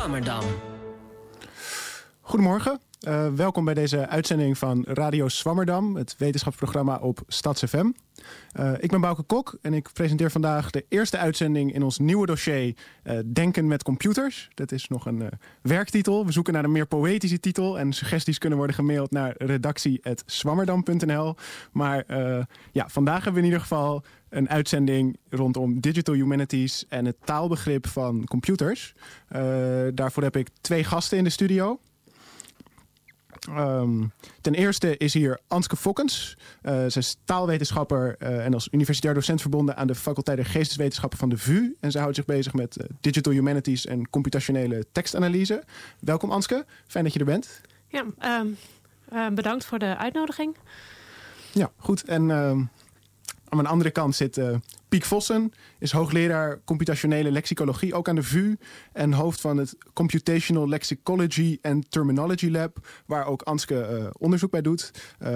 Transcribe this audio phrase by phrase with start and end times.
[0.00, 0.44] Radio Swammerdam.
[2.22, 2.79] Goedemorgen.
[3.08, 7.90] Uh, welkom bij deze uitzending van Radio Swammerdam, het wetenschapsprogramma op StadsFM.
[8.60, 12.26] Uh, ik ben Bouke Kok en ik presenteer vandaag de eerste uitzending in ons nieuwe
[12.26, 14.48] dossier uh, Denken met computers.
[14.54, 15.30] Dat is nog een
[15.62, 16.26] werktitel.
[16.26, 21.34] We zoeken naar een meer poëtische titel en suggesties kunnen worden gemaild naar redactie.swammerdam.nl.
[21.72, 22.04] Maar
[22.72, 27.86] ja, vandaag hebben we in ieder geval een uitzending rondom digital humanities en het taalbegrip
[27.86, 28.94] van computers.
[29.94, 31.78] daarvoor heb ik twee gasten in de studio.
[33.48, 36.36] Um, ten eerste is hier Anske Fokkens.
[36.62, 41.18] Uh, zij is taalwetenschapper uh, en als universitair docent verbonden aan de faculteit der geesteswetenschappen
[41.18, 41.76] van de VU.
[41.80, 45.64] En zij houdt zich bezig met uh, digital humanities en computationele tekstanalyse.
[46.00, 47.60] Welkom Anske, fijn dat je er bent.
[47.88, 48.04] Ja,
[48.38, 50.56] um, bedankt voor de uitnodiging.
[51.52, 52.04] Ja, goed.
[52.04, 52.62] En ehm,
[53.50, 54.56] aan mijn andere kant zit uh,
[54.88, 58.56] Piek Vossen, is hoogleraar computationele lexicologie, ook aan de VU.
[58.92, 64.62] En hoofd van het Computational Lexicology and Terminology Lab, waar ook Anske uh, onderzoek bij
[64.62, 64.90] doet.
[65.22, 65.28] Uh,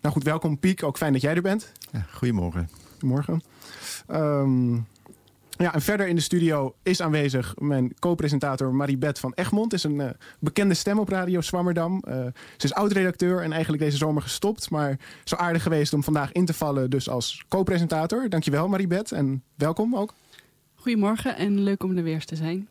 [0.00, 1.72] nou goed, welkom Piek, ook fijn dat jij er bent.
[1.92, 2.68] Ja, goedemorgen.
[2.90, 3.42] Goedemorgen.
[4.10, 4.86] Um,
[5.58, 9.72] ja, en verder in de studio is aanwezig mijn co-presentator Maribeth van Egmond.
[9.72, 10.08] Is een uh,
[10.40, 12.02] bekende stem op Radio Swammerdam.
[12.08, 12.14] Uh,
[12.56, 14.70] ze is oud-redacteur en eigenlijk deze zomer gestopt.
[14.70, 18.28] Maar zo aardig geweest om vandaag in te vallen dus als co-presentator.
[18.28, 20.14] Dankjewel Maribeth en welkom ook.
[20.74, 22.68] Goedemorgen en leuk om er weer te zijn.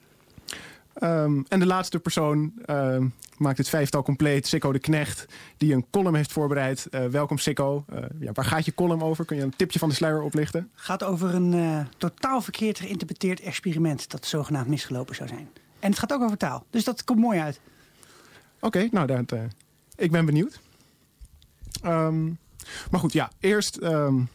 [1.03, 3.05] Um, en de laatste persoon uh,
[3.37, 5.25] maakt het vijftal compleet, Sikko de Knecht,
[5.57, 6.87] die een column heeft voorbereid.
[6.91, 7.85] Uh, welkom Sikko.
[7.93, 9.25] Uh, ja, waar gaat je column over?
[9.25, 10.69] Kun je een tipje van de sluier oplichten?
[10.73, 15.49] Het gaat over een totaal verkeerd geïnterpreteerd experiment dat zogenaamd misgelopen zou zijn.
[15.79, 17.59] En het gaat ook over taal, dus dat komt mooi uit.
[18.55, 19.39] Oké, okay, nou, dat,
[19.95, 20.59] ik ben benieuwd.
[21.85, 22.37] Um,
[22.91, 23.81] maar goed, ja, eerst...
[23.81, 24.29] Um,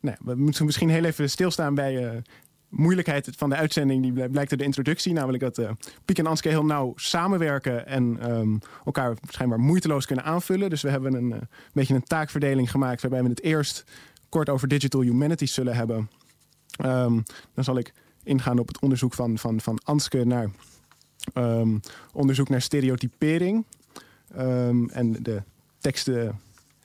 [0.00, 2.22] nee, we moeten misschien heel even stilstaan bij
[2.68, 5.12] moeilijkheid van de uitzending die blijkt uit de introductie.
[5.12, 5.70] Namelijk dat uh,
[6.04, 10.70] Piek en Anske heel nauw samenwerken en um, elkaar schijnbaar moeiteloos kunnen aanvullen.
[10.70, 11.36] Dus we hebben een uh,
[11.72, 13.84] beetje een taakverdeling gemaakt waarbij we het eerst
[14.28, 16.10] kort over digital humanities zullen hebben.
[16.84, 17.22] Um,
[17.54, 17.92] dan zal ik
[18.22, 20.50] ingaan op het onderzoek van, van, van Anske naar
[21.34, 21.80] um,
[22.12, 23.64] onderzoek naar stereotypering.
[24.90, 25.42] en de
[25.78, 26.40] teksten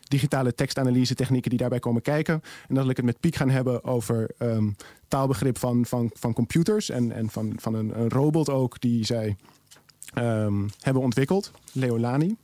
[0.08, 2.34] digitale tekstanalyse technieken die daarbij komen kijken.
[2.34, 4.75] En dan zal ik het met Piek gaan hebben over um,
[5.08, 9.36] taalbegrip van, van, van computers en, en van, van een, een robot ook die zij
[10.18, 12.36] um, hebben ontwikkeld, Leolani.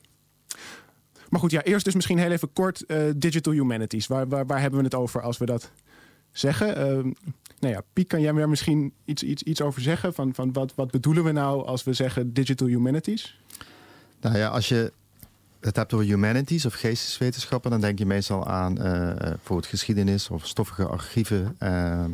[1.30, 4.08] Maar goed, ja, eerst dus misschien heel even kort uh, digital humanities.
[4.08, 5.72] Waar, waar, waar hebben we het over als we dat
[6.31, 6.69] zeggen?
[6.69, 7.14] Uh,
[7.59, 10.14] nou ja, Piek, kan jij daar misschien iets, iets, iets over zeggen?
[10.14, 13.40] Van, van wat, wat bedoelen we nou als we zeggen digital humanities?
[14.22, 14.92] Nou ja, als je
[15.59, 20.86] het hebt over humanities of geesteswetenschappen, dan denk je meestal aan bijvoorbeeld geschiedenis of stoffige
[20.86, 22.06] archieven, uh,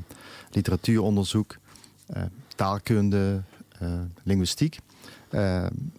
[0.51, 1.57] literatuuronderzoek,
[2.15, 2.23] uh,
[2.55, 3.41] taalkunde,
[4.23, 4.79] linguïstiek.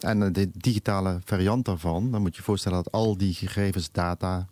[0.00, 4.46] en de digitale variant daarvan, dan moet je je voorstellen dat al die gegevens, data,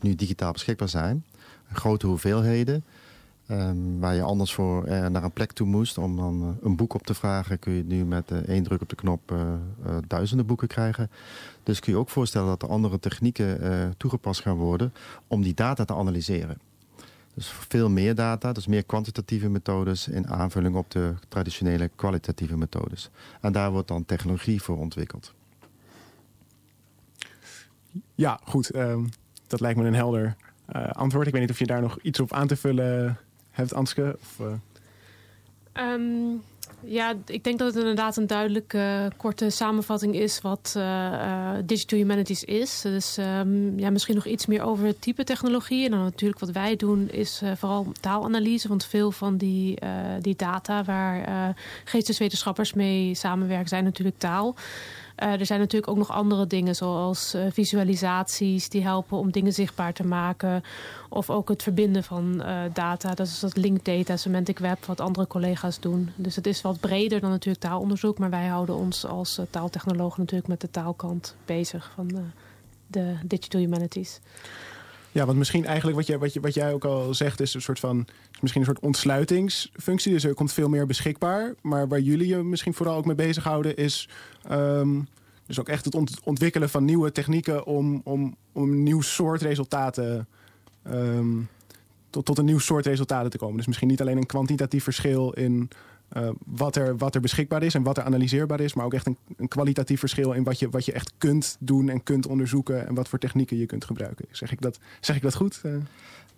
[0.00, 1.24] nu digitaal beschikbaar zijn.
[1.72, 2.84] Grote hoeveelheden.
[3.50, 6.76] Um, waar je anders voor uh, naar een plek toe moest om dan uh, een
[6.76, 9.34] boek op te vragen, kun je nu met uh, één druk op de knop
[10.06, 11.10] duizenden boeken krijgen.
[11.62, 14.92] Dus kun je ook voorstellen dat er andere technieken toegepast gaan worden
[15.26, 16.58] om die data te analyseren.
[17.34, 23.10] Dus veel meer data, dus meer kwantitatieve methodes in aanvulling op de traditionele kwalitatieve methodes.
[23.40, 25.34] En daar wordt dan technologie voor ontwikkeld.
[28.14, 28.70] Ja, goed.
[28.70, 29.04] Ehm,
[29.46, 30.36] dat lijkt me een helder
[30.92, 31.26] antwoord.
[31.26, 33.18] Ik weet niet of je daar nog iets op aan te vullen
[33.56, 34.18] hebt, Anske?
[34.20, 35.92] Of, uh...
[35.92, 36.42] um,
[36.80, 41.98] ja, ik denk dat het inderdaad een duidelijke uh, korte samenvatting is wat uh, digital
[41.98, 42.80] humanities is.
[42.80, 43.14] Dus
[43.76, 45.84] ja, misschien nog iets meer over het type technologie.
[45.84, 48.68] En dan natuurlijk wat wij doen is vooral taalanalyse.
[48.68, 49.78] Want veel van die,
[50.20, 51.54] die data waar
[51.84, 54.54] geesteswetenschappers mee samenwerken zijn natuurlijk taal.
[55.22, 59.52] Uh, er zijn natuurlijk ook nog andere dingen zoals uh, visualisaties die helpen om dingen
[59.52, 60.62] zichtbaar te maken.
[61.08, 63.14] Of ook het verbinden van uh, data.
[63.14, 66.10] Dat is dat linked data, semantic web, wat andere collega's doen.
[66.16, 68.18] Dus het is wat breder dan natuurlijk taalonderzoek.
[68.18, 72.32] Maar wij houden ons als taaltechnoloog natuurlijk met de taalkant bezig van
[72.86, 74.20] de digital humanities.
[75.16, 77.78] Ja, want misschien eigenlijk wat, wat, je, wat jij ook al zegt is een soort
[77.78, 78.06] van
[78.40, 80.12] misschien een soort ontsluitingsfunctie.
[80.12, 81.54] Dus er komt veel meer beschikbaar.
[81.62, 84.08] Maar waar jullie je misschien vooral ook mee bezighouden is
[84.50, 85.08] um,
[85.46, 90.26] dus ook echt het ontwikkelen van nieuwe technieken om, om, om een nieuw soort resultaten
[90.90, 91.48] um,
[92.10, 93.56] tot, tot een nieuw soort resultaten te komen.
[93.56, 95.70] Dus misschien niet alleen een kwantitatief verschil in
[96.08, 99.06] eh, wat, er, wat er beschikbaar is en wat er analyseerbaar is, maar ook echt
[99.06, 102.86] een, een kwalitatief verschil in wat je, wat je echt kunt doen en kunt onderzoeken
[102.86, 104.24] en wat voor technieken je kunt gebruiken.
[104.30, 105.60] Zeg ik dat, zeg ik dat goed?
[105.66, 105.76] Uh,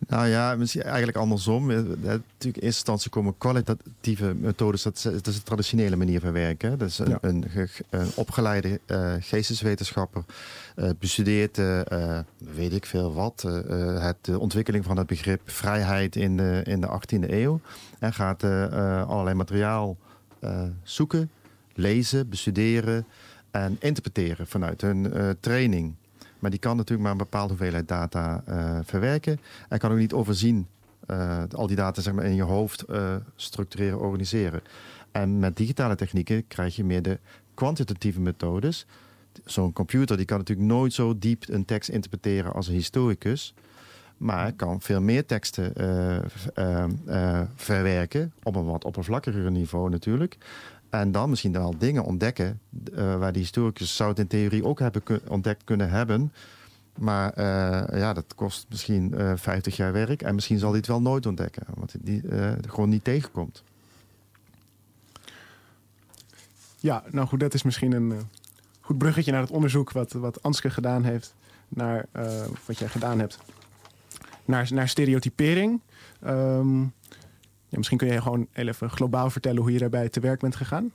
[0.07, 1.67] nou ja, eigenlijk andersom.
[1.67, 4.83] Natuurlijk in eerste instantie komen kwalitatieve methodes.
[4.83, 6.79] Dat is, dat is de traditionele manier van werken.
[6.79, 7.45] Dat is een, een,
[7.91, 10.25] een opgeleide uh, geesteswetenschapper
[10.77, 12.19] uh, bestudeert, uh,
[12.55, 13.43] weet ik veel wat,
[13.99, 17.61] het, de ontwikkeling van het begrip vrijheid in de, in de 18e eeuw.
[17.99, 18.45] En gaat
[19.09, 19.97] allerlei materiaal
[20.83, 21.31] zoeken,
[21.75, 23.07] lezen, bestuderen
[23.51, 25.95] en interpreteren vanuit hun training.
[26.39, 29.41] Maar die kan natuurlijk maar een bepaalde hoeveelheid data uh, verwerken.
[29.69, 30.67] En kan ook niet overzien
[31.11, 34.61] uh, al die data zeg maar, in je hoofd uh, structureren, organiseren.
[35.11, 37.19] En met digitale technieken krijg je meer de
[37.55, 38.87] kwantitatieve methodes.
[39.45, 43.55] Zo'n computer die kan natuurlijk nooit zo diep een tekst interpreteren als een historicus.
[44.17, 45.73] Maar kan veel meer teksten
[47.55, 50.37] verwerken op een wat oppervlakkiger niveau natuurlijk.
[50.91, 52.61] En dan misschien wel dingen ontdekken
[52.93, 56.33] uh, waar die historicus zou het in theorie ook hebben ontdekt kunnen hebben.
[56.99, 60.23] Maar uh, ja, dat kost misschien uh, eh, 50 jaar werk.
[60.23, 62.23] En misschien zal hij het wel nooit ontdekken, want hij
[62.67, 63.63] gewoon niet tegenkomt.
[66.81, 68.13] Ja, nou goed, dat is misschien een
[68.81, 71.35] goed bruggetje naar het onderzoek wat, wat Anske gedaan heeft.
[71.69, 72.07] Naar
[72.67, 73.39] wat jij gedaan hebt.
[74.45, 75.81] Naar, naar stereotypering.
[76.27, 76.93] Um,
[77.69, 80.93] ja, misschien kun je gewoon even globaal vertellen hoe je daarbij te werk bent gegaan.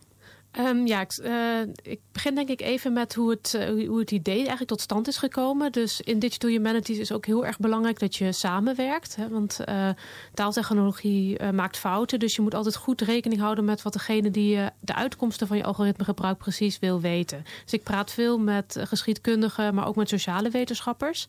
[0.60, 4.12] Um, ja, ik, uh, ik, begin denk ik even met hoe het, uh, hoe het
[4.12, 5.72] idee eigenlijk tot stand is gekomen.
[5.72, 9.16] Dus in Digital Humanities is ook heel erg belangrijk dat je samenwerkt.
[9.16, 9.90] Hè, want uh,
[10.34, 12.20] taaltechnologie maakt fouten.
[12.20, 15.64] Dus je moet altijd goed rekening houden met wat degene die de uitkomsten van je
[15.64, 17.44] algoritme gebruikt precies wil weten.
[17.64, 21.28] Dus ik praat veel met geschiedkundigen, maar ook met sociale wetenschappers.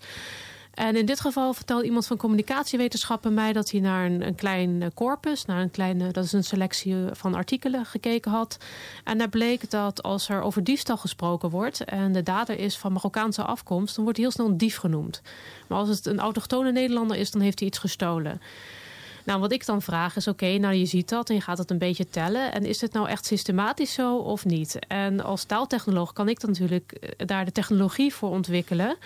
[0.74, 4.82] En in dit geval vertelt iemand van communicatiewetenschappen mij dat hij naar een, een klein
[4.82, 8.58] eh, corpus, naar een kleine, dat is een selectie van artikelen, gekeken had.
[9.04, 12.92] En daar bleek dat als er over diefstal gesproken wordt en de dader is van
[12.92, 15.22] Marokkaanse afkomst, dan wordt hij heel snel een dief genoemd.
[15.66, 18.40] Maar als het een autochtone Nederlander is, dan heeft hij iets gestolen.
[19.24, 21.70] Nou, wat ik dan vraag is: oké, nou je ziet dat en je gaat het
[21.70, 22.52] een beetje tellen.
[22.52, 24.78] En is het nou echt systematisch zo of niet?
[24.88, 28.96] En als taaltechnoloog kan ik dan natuurlijk eh, daar de technologie voor ontwikkelen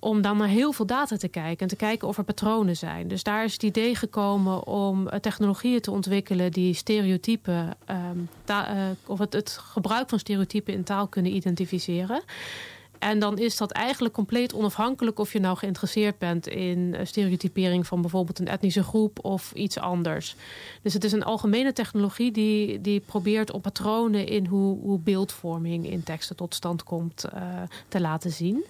[0.00, 3.08] om dan naar heel veel data te kijken en te kijken of er patronen zijn.
[3.08, 8.28] Dus daar is het idee gekomen om eh, technologieën te ontwikkelen die stereotypen um,
[9.06, 12.22] of het, het, gebruik van stereotypen in taal kunnen identificeren.
[12.98, 17.86] En dan is dat eigenlijk compleet onafhankelijk of je nou geïnteresseerd bent in eh, stereotypering
[17.86, 20.36] van bijvoorbeeld een etnische groep of iets anders.
[20.82, 25.90] Dus het is een algemene technologie die, die probeert op patronen in hoe, hoe beeldvorming
[25.90, 27.24] in teksten tot stand komt
[27.88, 28.64] te laten zien.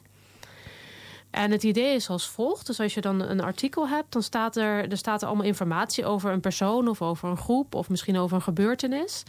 [1.37, 2.67] En het idee is als volgt.
[2.67, 6.05] Dus als je dan een artikel hebt, dan staat er, er staat er allemaal informatie
[6.05, 9.23] over een persoon of over een groep of misschien over een gebeurtenis.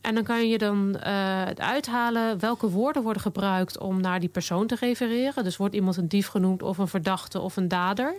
[0.00, 4.66] En dan kan je dan uh, uithalen welke woorden worden gebruikt om naar die persoon
[4.66, 5.44] te refereren.
[5.44, 8.14] Dus wordt iemand een dief genoemd of een verdachte of een dader.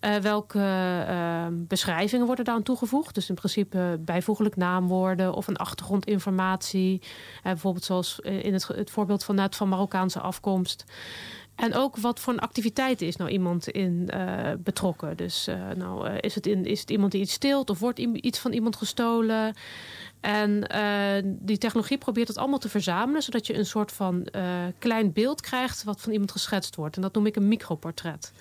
[0.00, 0.58] Uh, welke
[1.08, 3.14] uh, beschrijvingen worden daar aan toegevoegd?
[3.14, 7.02] Dus in principe bijvoeglijk naamwoorden of een achtergrondinformatie.
[7.42, 10.84] bijvoorbeeld zoals in het, het voorbeeld van net van Marokkaanse afkomst.
[11.58, 15.16] En ook wat voor een activiteit is nou iemand in uh, betrokken.
[15.16, 17.98] Dus uh, nou, uh, is, het in, is het iemand die iets steelt of wordt
[17.98, 19.54] iets van iemand gestolen?
[20.20, 20.66] En
[21.22, 24.28] die technologie probeert het allemaal te verzamelen, zodat je een soort van
[24.78, 26.96] klein beeld krijgt wat van iemand geschetst wordt.
[26.96, 28.32] En dat noem ik een microportret.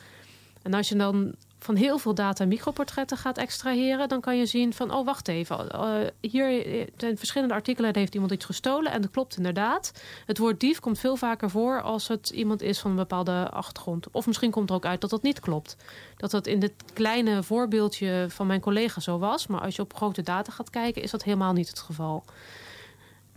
[0.62, 1.36] En als je dan
[1.68, 5.68] van heel veel data microportretten gaat extraheren, dan kan je zien van, oh wacht even,
[5.76, 6.66] uh, hier
[6.98, 9.92] zijn verschillende artikelen, heeft iemand iets gestolen en dat klopt inderdaad.
[10.26, 14.12] Het woord dief komt veel vaker voor als het iemand is van een bepaalde achtergrond.
[14.12, 15.78] Of misschien komt er ook uit dat dat niet klopt.
[16.18, 19.96] Dat dat in dit kleine voorbeeldje van mijn collega zo was, maar als je op
[19.96, 22.24] grote data gaat kijken, is dat helemaal niet het geval.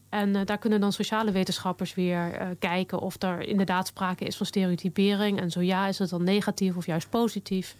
[0.09, 4.47] En uh, daar kunnen dan sociale wetenschappers weer kijken of er inderdaad sprake is van
[4.47, 5.41] stereotypering.
[5.41, 7.77] En zo ja, is het dan negatief of juist positief.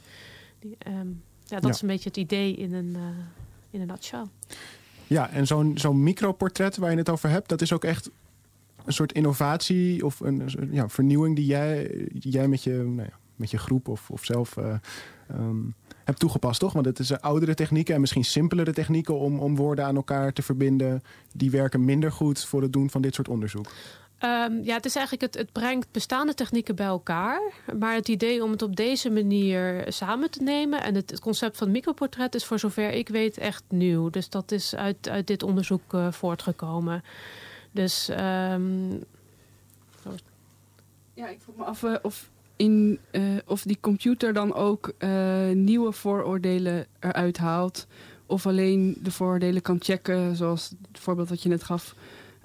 [0.61, 3.03] Die, um, ja, dat is een beetje het idee in een, uh,
[3.71, 4.25] in een nutshell.
[5.07, 8.11] Ja, en zo'n zo'n microportret waar je het over hebt, dat is ook echt
[8.85, 13.19] een soort innovatie of een, ja, vernieuwing die jij, die jij met, je, nou ja,
[13.37, 14.57] met je groep of, of zelf
[15.31, 15.75] um,
[16.05, 16.73] hebt toegepast, toch?
[16.73, 20.43] Want het is oudere technieken en misschien simpelere technieken om, om woorden aan elkaar te
[20.43, 21.03] verbinden.
[21.33, 23.73] Die werken minder goed voor het doen van dit soort onderzoek.
[24.25, 27.41] Um, ja, het is eigenlijk het, het brengt bestaande technieken bij elkaar.
[27.79, 31.71] Maar het idee om het op deze manier samen te nemen en het, concept van
[31.71, 34.11] microportret is voor zover ik weet echt nieuw.
[34.11, 37.05] Dus dat is uit, uit dit onderzoek uh, voortgekomen.
[37.71, 38.09] Dus.
[38.09, 39.05] Um,
[41.15, 44.95] ja, ik vroeg me af uh, of in, uh, of die computer dan ook
[45.53, 47.87] nieuwe vooroordelen eruit haalt.
[48.27, 51.95] of alleen de voordelen kan checken, zoals het voorbeeld wat je net gaf,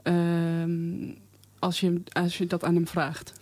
[0.03, 1.23] ehm,
[1.65, 3.33] als, je, als je dat aan hem vraagt.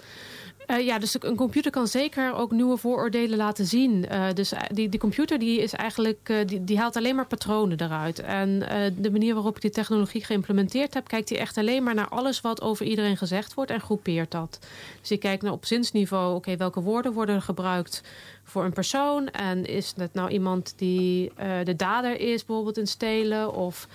[0.67, 4.05] Uh, ja, dus een computer kan zeker ook nieuwe vooroordelen laten zien.
[4.11, 8.19] Uh, dus die, die computer die is eigenlijk, die, die haalt alleen maar patronen eruit.
[8.19, 8.59] En
[8.97, 12.41] de manier waarop ik die technologie geïmplementeerd heb, kijkt hij echt alleen maar naar alles
[12.41, 14.59] wat over iedereen gezegd wordt en groepeert dat.
[14.99, 18.01] Dus je kijkt naar op zinsniveau, oké, welke woorden worden gebruikt
[18.43, 19.29] voor een persoon?
[19.29, 21.31] En is het nou iemand die
[21.63, 23.53] de dader is, bijvoorbeeld in stelen?
[23.53, 23.87] Of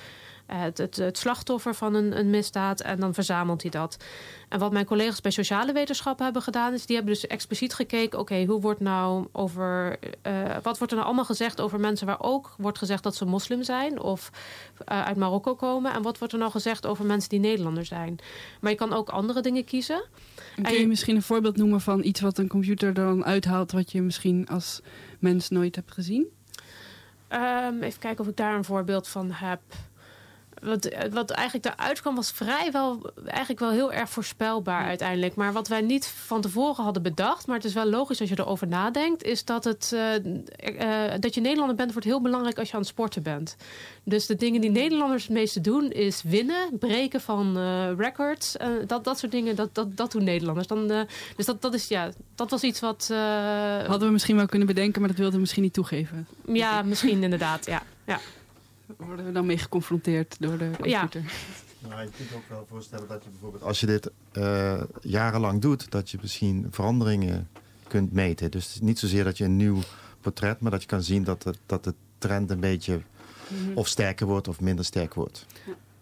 [0.56, 2.80] het, het, het, slachtoffer van een, een, misdaad.
[2.80, 3.96] En dan verzamelt hij dat.
[4.48, 8.18] En wat mijn collega's bij sociale wetenschappen hebben gedaan, is die hebben dus expliciet gekeken:
[8.18, 9.98] oké, hoe wordt nou over.
[10.26, 13.24] Uh, wat wordt er nou allemaal gezegd over mensen waar ook wordt gezegd dat ze
[13.24, 14.30] moslim zijn of
[14.92, 15.92] uh, uit Marokko komen?
[15.92, 18.18] En wat wordt er nou gezegd over mensen die Nederlander zijn?
[18.60, 20.02] Maar je kan ook andere dingen kiezen.
[20.62, 23.72] kun je, je misschien een voorbeeld noemen van iets wat een computer er dan uithaalt,
[23.72, 24.80] wat je misschien als
[25.18, 26.26] mens nooit hebt gezien?
[27.32, 29.60] Um, even kijken of ik daar een voorbeeld van heb
[30.60, 35.34] wat, wat eigenlijk daaruit kwam was vrijwel eigenlijk wel heel erg voorspelbaar uiteindelijk.
[35.34, 38.38] Maar wat wij niet van tevoren hadden bedacht, maar het is wel logisch als je
[38.38, 42.68] erover nadenkt, is dat, het, uh, uh, dat je Nederlander bent wordt heel belangrijk als
[42.68, 43.56] je aan het sporten bent.
[44.04, 48.56] Dus de dingen die Nederlanders het meeste doen is winnen, breken van uh, records.
[48.86, 50.66] dat, dat soort dingen, dat, dat, dat doen Nederlanders.
[50.66, 53.12] Dan, dus dat, dat, is, ja, dat was iets wat...
[53.86, 56.26] Hadden we misschien wel kunnen bedenken, maar dat wilden we misschien niet toegeven.
[56.46, 57.82] Ja, misschien inderdaad, ja.
[58.06, 58.20] ja
[58.96, 61.22] worden we dan mee geconfronteerd door de computer.
[61.22, 61.88] Ja.
[61.88, 65.90] Nou, je kunt ook wel voorstellen dat je bijvoorbeeld als je dit uh, jarenlang doet,
[65.90, 67.48] dat je misschien veranderingen
[67.88, 68.50] kunt meten.
[68.50, 69.78] Dus niet zozeer dat je een nieuw
[70.20, 73.76] portret, maar dat je kan zien dat, het, dat de trend een beetje mm -hmm.
[73.76, 75.46] of sterker wordt of minder sterk wordt.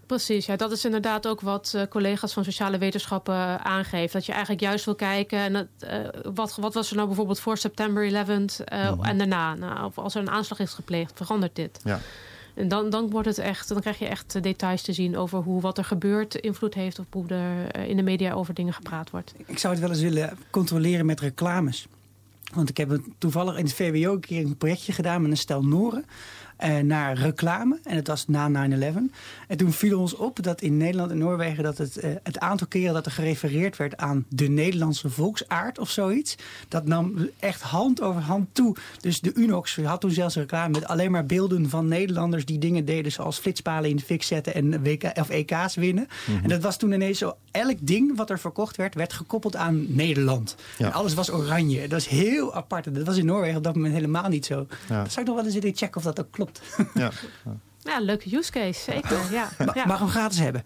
[0.07, 4.13] Precies, ja, dat is inderdaad ook wat uh, collega's van sociale wetenschappen aangeven.
[4.13, 7.41] Dat je eigenlijk juist wil kijken, en dat, uh, wat, wat was er nou bijvoorbeeld
[7.41, 9.05] voor september 11 uh, mm -hmm.
[9.05, 9.55] en daarna?
[9.55, 11.81] Nou, of als er een aanslag is gepleegd, verandert dit?
[11.85, 12.01] Ja.
[12.57, 15.61] En dan, dan, wordt het echt, dan krijg je echt details te zien over hoe
[15.61, 19.35] wat er gebeurt invloed heeft op hoe er in de media over dingen gepraat wordt.
[19.47, 21.87] Ik zou het wel eens willen controleren met reclames.
[22.55, 25.63] Want ik heb toevallig in het VWO een keer een projectje gedaan met een stel
[25.63, 26.05] Noren
[26.65, 27.79] uh, naar reclame.
[27.85, 28.83] En het was na 9-11.
[29.49, 31.65] En toen viel ons op dat in Nederland en Noorwegen...
[31.65, 35.91] dat het, uh, het aantal keren dat er gerefereerd werd aan de Nederlandse volksaard of
[35.91, 36.37] zoiets...
[36.69, 38.77] dat nam echt hand over hand toe.
[39.01, 42.45] Dus de Unox had toen zelfs reclame met alleen maar beelden van Nederlanders...
[42.45, 46.09] die dingen deden zoals flitspalen in de fik zetten en WK, of EK's winnen.
[46.27, 46.43] Mm -hmm.
[46.43, 47.37] En dat was toen ineens zo...
[47.51, 50.57] elk ding wat er verkocht werd, werd gekoppeld aan Nederland.
[50.79, 50.87] Ja.
[50.87, 51.81] En alles was oranje.
[51.81, 52.95] Dat was heel apart.
[52.95, 54.67] Dat was in Noorwegen op dat moment helemaal niet zo.
[54.89, 55.03] Ja.
[55.03, 56.46] Dat zou ik nog wel eens willen checken of dat ook klopt.
[56.95, 57.11] Ja.
[57.79, 59.33] ja, leuke use case, zeker.
[59.33, 59.49] Ja.
[59.67, 59.87] Ma ja.
[59.87, 60.63] Mag hem gratis hebben.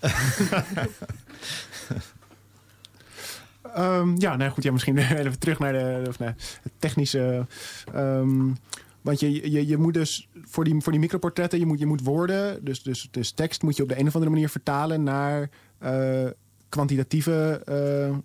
[3.77, 7.47] um, ja, nou goed, ja, misschien even terug naar, de, of naar het technische.
[7.95, 8.57] Um,
[9.01, 12.03] want je, je, je moet dus voor die, voor die microportretten, je moet, je moet
[12.03, 15.51] woorden, dus, dus, dus tekst moet je op de een of andere manier vertalen naar
[15.83, 16.29] uh,
[16.69, 18.17] kwantitatieve uh,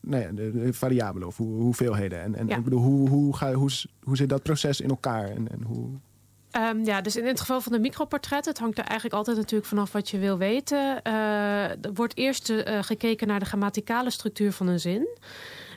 [0.00, 2.22] nou ja, de, de variabelen of hoe, hoeveelheden.
[2.22, 2.56] En, en ja.
[2.56, 3.70] ik bedoel, hoe, hoe, ga, hoe,
[4.02, 5.28] hoe zit dat proces in elkaar?
[5.28, 5.88] En, en hoe...
[6.56, 9.68] Um, ja, dus in het geval van de microportret, het hangt er eigenlijk altijd natuurlijk
[9.68, 11.00] vanaf wat je wil weten.
[11.06, 15.08] Uh, er wordt eerst uh, gekeken naar de grammaticale structuur van een zin.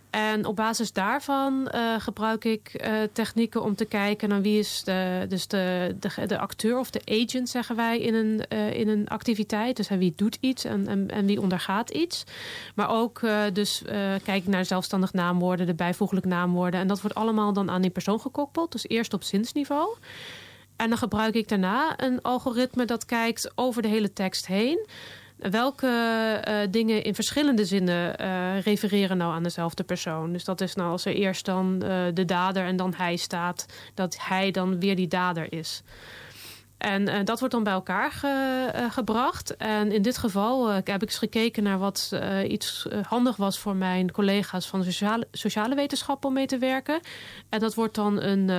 [0.09, 5.25] En op basis daarvan uh, gebruik ik technieken om te kijken naar wie is de,
[5.29, 5.95] dus de,
[6.27, 9.75] de, acteur of de agent, zeggen wij, in een, in een activiteit.
[9.75, 12.23] Dus wie doet iets en, en, en wie ondergaat iets.
[12.75, 13.21] Maar ook
[13.53, 13.81] dus
[14.23, 16.79] kijk naar zelfstandig naamwoorden, de bijvoeglijk naamwoorden.
[16.79, 18.71] En dat wordt allemaal dan aan die persoon gekoppeld.
[18.71, 19.97] Dus eerst op zinsniveau.
[20.83, 24.87] En dan gebruik ik daarna een algoritme dat kijkt over de hele tekst heen.
[25.37, 25.87] Welke
[26.47, 30.31] uh, dingen in verschillende zinnen uh, refereren nou aan dezelfde persoon?
[30.31, 33.65] Dus dat is nou als er eerst dan uh, de dader en dan hij staat,
[33.93, 35.81] dat hij dan weer die dader is.
[36.83, 39.57] En dat wordt dan bij elkaar ge, gebracht.
[39.57, 44.11] En in dit geval heb ik eens gekeken naar wat iets handig was voor mijn
[44.11, 46.99] collega's van de sociale, sociale wetenschappen om mee te werken.
[47.49, 48.49] En dat wordt dan een,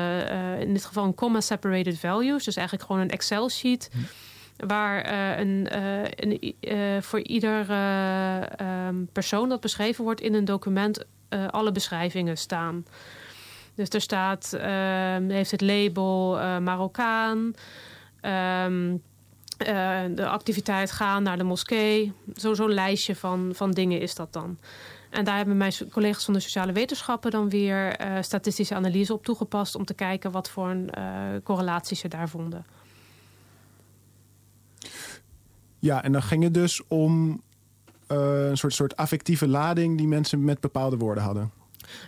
[0.60, 2.44] in dit geval een comma separated values.
[2.44, 3.90] Dus eigenlijk gewoon een Excel sheet.
[3.92, 3.98] Hm
[4.56, 7.66] waar uh, een, uh, een uh, voor ieder
[8.86, 11.04] um, persoon dat beschreven wordt in een document
[11.50, 12.86] alle beschrijvingen staan.
[13.74, 17.54] Dus er staat, ehm, heeft het label Marokkaan,
[18.24, 19.02] um,
[20.14, 22.12] de activiteit gaan naar de moskee.
[22.34, 24.58] Zo'n zo lijstje van, van dingen is dat dan.
[25.10, 29.74] En daar hebben mijn collega's van de sociale wetenschappen dan weer statistische analyse op toegepast
[29.74, 30.90] om te kijken wat voor een,
[31.42, 32.66] correlaties ze daar vonden.
[35.78, 37.42] Ja, en dan ging het dus om
[38.08, 41.52] uh, een soort, soort affectieve lading die mensen met bepaalde woorden hadden.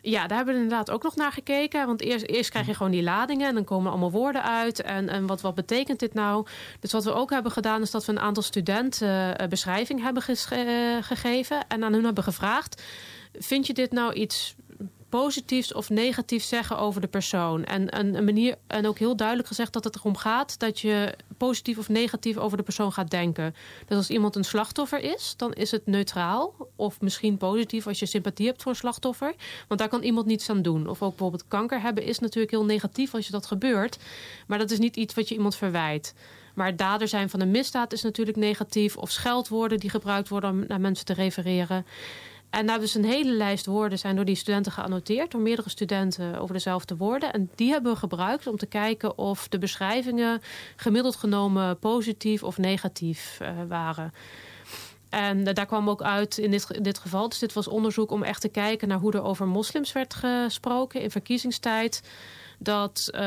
[0.02, 1.86] Ja, daar hebben we inderdaad ook nog naar gekeken.
[1.86, 4.82] Want eerst, eerst krijg je gewoon die ladingen en dan komen allemaal woorden uit.
[4.82, 6.46] En, en wat, wat betekent dit nou?
[6.80, 10.22] Dus wat we ook hebben gedaan is dat we een aantal studenten uh, beschrijving hebben
[10.28, 11.66] uh, gegeven.
[11.68, 12.82] En aan hun hebben gevraagd,
[13.32, 14.54] vind je dit nou iets
[15.08, 17.64] positiefs of negatiefs zeggen over de persoon.
[17.64, 21.14] En, en, een manier, en ook heel duidelijk gezegd dat het erom gaat dat je
[21.36, 23.54] positief of negatief over de persoon gaat denken.
[23.86, 26.54] Dus als iemand een slachtoffer is, dan is het neutraal.
[26.76, 29.34] Of misschien positief als je sympathie hebt voor een slachtoffer.
[29.68, 30.88] Want daar kan iemand niets aan doen.
[30.88, 33.98] Of ook bijvoorbeeld kanker hebben is natuurlijk heel negatief als je dat gebeurt.
[34.46, 36.14] Maar dat is niet iets wat je iemand verwijt.
[36.54, 38.96] Maar dader zijn van een misdaad is natuurlijk negatief.
[38.96, 41.86] Of scheldwoorden die gebruikt worden om naar mensen te refereren.
[42.50, 46.38] En daar dus een hele lijst woorden zijn door die studenten geannoteerd, door meerdere studenten
[46.40, 47.32] over dezelfde woorden.
[47.32, 50.40] En die hebben we gebruikt om te kijken of de beschrijvingen
[50.76, 54.12] gemiddeld genomen positief of negatief uh, waren.
[55.08, 57.28] En daar kwam ook uit in dit, dit geval.
[57.28, 61.00] Dus dit was onderzoek om echt te kijken naar hoe er over moslims werd gesproken
[61.00, 62.02] in verkiezingstijd
[62.58, 63.20] dat uh,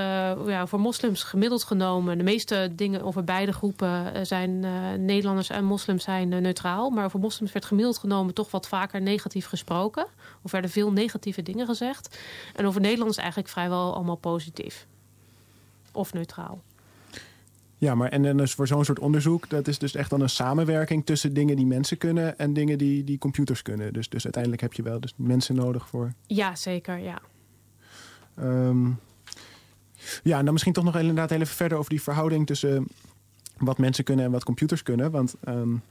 [0.46, 2.18] ja, voor moslims gemiddeld genomen...
[2.18, 4.60] de meeste dingen over beide groepen eh, zijn...
[5.06, 6.90] Nederlanders en moslims zijn neutraal.
[6.90, 10.06] Maar over moslims werd gemiddeld genomen toch wat vaker negatief gesproken.
[10.42, 12.20] Of werden veel negatieve dingen gezegd.
[12.56, 14.88] En over Nederlanders eigenlijk vrijwel allemaal positief.
[15.92, 16.62] Of neutraal.
[17.80, 20.30] Ja, maar en, en dus voor zo'n soort onderzoek, dat is dus echt dan een
[20.30, 23.94] samenwerking tussen dingen die mensen kunnen en dingen die, die computers kunnen.
[23.94, 26.14] Dus, dus uiteindelijk heb je wel dus mensen nodig voor.
[26.28, 27.22] Ja, zeker, ja.
[28.40, 29.00] Um,
[30.24, 32.88] ja, en dan misschien toch nog inderdaad even verder over die verhouding tussen
[33.58, 35.12] wat mensen kunnen en wat computers kunnen.
[35.12, 35.82] Want um,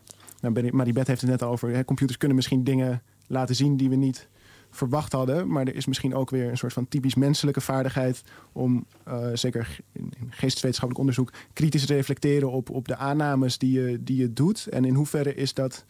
[0.41, 1.71] nou, Maribeth heeft het net over.
[1.71, 4.29] Hè, computers kunnen misschien dingen laten zien die we niet
[4.71, 5.49] verwacht hadden.
[5.49, 8.23] Maar er is misschien ook weer een soort van typisch menselijke vaardigheid
[8.53, 13.81] om, uh, zeker in, in geesteswetenschappelijk onderzoek, kritisch te reflecteren op, op de aannames die
[13.81, 14.67] je, die je doet.
[14.67, 15.85] En in hoeverre is dat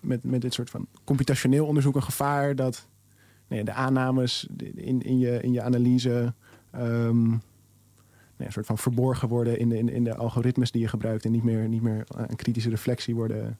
[0.00, 2.86] met, met dit soort van computationeel onderzoek een gevaar dat
[3.48, 6.34] nee, de aannames in, in, je, in je analyse.
[6.76, 7.42] Um,
[8.36, 11.32] een soort van verborgen worden in de, in, in de algoritmes die je gebruikt en
[11.32, 13.58] niet meer, niet meer een kritische reflectie worden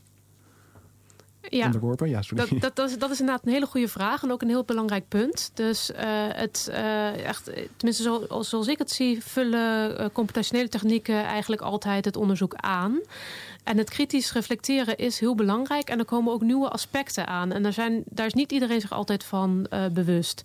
[1.49, 2.09] ja, onderworpen?
[2.09, 4.49] Ja, dat, dat, dat, is, dat is inderdaad een hele goede vraag en ook een
[4.49, 5.51] heel belangrijk punt.
[5.55, 5.97] Dus uh,
[6.29, 7.45] het, uh, echt,
[7.77, 12.99] tenminste zo, zoals ik het zie, vullen computationele technieken eigenlijk altijd het onderzoek aan.
[13.65, 15.89] En het kritisch reflecteren is heel belangrijk.
[15.89, 17.53] En er komen ook nieuwe aspecten aan.
[17.53, 20.43] En daar, zijn, daar is niet iedereen zich altijd van uh, bewust.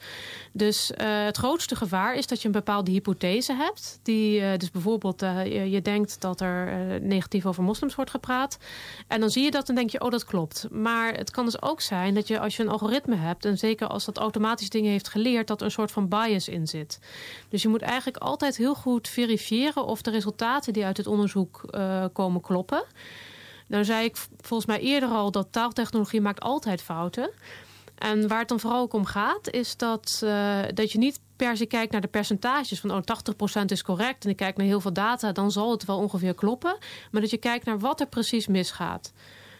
[0.51, 3.99] Dus uh, het grootste gevaar is dat je een bepaalde hypothese hebt.
[4.03, 8.57] Die, uh, dus bijvoorbeeld, je, je, denkt dat er negatief over moslims wordt gepraat.
[9.07, 10.67] En dan zie je dat en denk je, oh dat klopt.
[10.71, 13.45] Maar het kan dus ook zijn dat je als je een algoritme hebt...
[13.45, 15.47] en zeker als dat automatisch dingen heeft geleerd...
[15.47, 16.99] dat er een soort van bias in zit.
[17.49, 19.85] Dus je moet eigenlijk altijd heel goed verifiëren...
[19.85, 21.61] of de resultaten die uit het onderzoek
[22.13, 22.83] komen kloppen...
[23.69, 27.31] Nou zei ik volgens mij eerder al dat taaltechnologie maakt altijd fouten.
[27.95, 31.57] En waar het dan vooral ook om gaat, is dat, uh, dat je niet per
[31.57, 33.01] se kijkt naar de percentages van oh,
[33.61, 36.33] 80% is correct en ik kijk naar heel veel data, dan zal het wel ongeveer
[36.33, 36.77] kloppen.
[37.11, 39.13] Maar dat je kijkt naar wat er precies misgaat.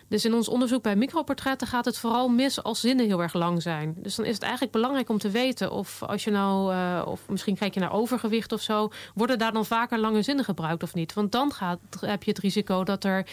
[0.08, 3.62] Dus in ons onderzoek bij microportretten gaat het vooral mis als zinnen heel erg lang
[3.62, 3.95] zijn.
[3.98, 7.30] Dus dan is het eigenlijk belangrijk om te weten of als je nou, uh, of
[7.30, 10.93] misschien kijk je naar overgewicht of zo, worden daar dan vaker lange zinnen gebruikt of
[10.93, 11.13] niet?
[11.13, 13.26] Want dan gaat, heb je het risico dat er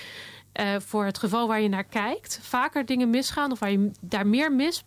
[0.60, 4.26] uh, voor het geval waar je naar kijkt, vaker dingen misgaan of waar je daar
[4.26, 4.84] meer mis,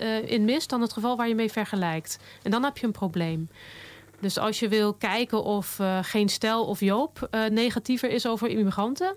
[0.00, 2.18] uh, in mist dan het geval waar je mee vergelijkt.
[2.42, 3.48] En dan heb je een probleem.
[4.20, 9.16] Dus als je wil kijken of uh, geen stel of Joop negatiever is over immigranten.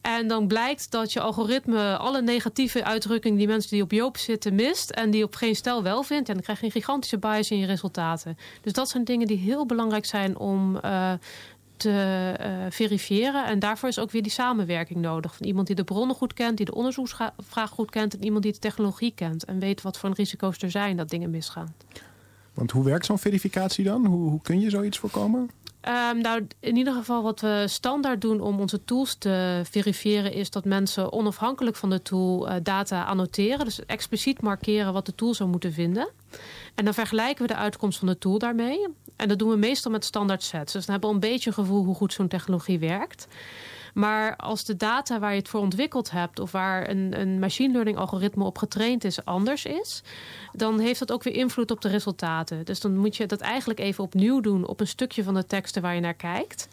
[0.00, 4.54] En dan blijkt dat je algoritme alle negatieve uitdrukkingen die mensen die op Joop zitten
[4.54, 4.90] mist.
[4.90, 6.28] En die op geen stel wel vindt.
[6.28, 8.38] En dan krijg je een gigantische bias in je resultaten.
[8.60, 10.80] Dus dat zijn dingen die heel belangrijk zijn om
[11.76, 13.46] te uh, verifiëren.
[13.46, 15.36] En daarvoor is ook weer die samenwerking nodig.
[15.36, 18.16] Van iemand die de bronnen goed kent, die de onderzoeksvraag goed kent...
[18.16, 21.30] en iemand die de technologie kent en weet wat voor risico's er zijn dat dingen
[21.30, 21.74] misgaan.
[22.54, 24.06] Want hoe werkt zo'n verificatie dan?
[24.06, 25.50] Hoe, hoe kun je zoiets voorkomen?
[25.88, 30.32] Um, nou, in ieder geval wat we standaard doen om onze tools te verifiëren...
[30.32, 33.64] is dat mensen onafhankelijk van de tool uh, data annoteren.
[33.64, 36.08] Dus expliciet markeren wat de tool zou moeten vinden.
[36.76, 38.86] En dan vergelijken we de uitkomst van de tool daarmee.
[39.16, 40.72] En dat doen we meestal met standaard sets.
[40.72, 43.26] Dus dan hebben we een beetje een gevoel hoe goed zo'n technologie werkt.
[43.94, 46.38] Maar als de data waar je het voor ontwikkeld hebt...
[46.38, 50.02] of waar een, een machine learning algoritme op getraind is, anders is...
[50.52, 52.64] dan heeft dat ook weer invloed op de resultaten.
[52.64, 54.66] Dus dan moet je dat eigenlijk even opnieuw doen...
[54.66, 56.68] op een stukje van de teksten waar je naar kijkt...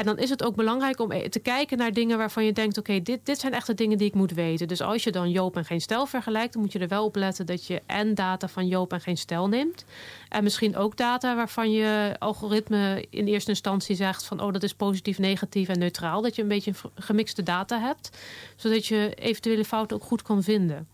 [0.00, 2.78] En dan is het ook belangrijk om e- te kijken naar dingen waarvan je denkt:
[2.78, 4.68] oké, dit, dit zijn echt de dingen die ik moet weten.
[4.68, 7.16] Dus als je dan Joop en geen stel vergelijkt, dan moet je er wel op
[7.16, 9.84] letten dat je en data van Joop en geen stel neemt.
[10.28, 14.74] En misschien ook data waarvan je algoritme in eerste instantie zegt van oh, dat is
[14.74, 16.22] positief, negatief en neutraal.
[16.22, 18.18] Dat je een beetje gemixte data hebt,
[18.56, 20.88] zodat je eventuele fouten ook goed kan vinden.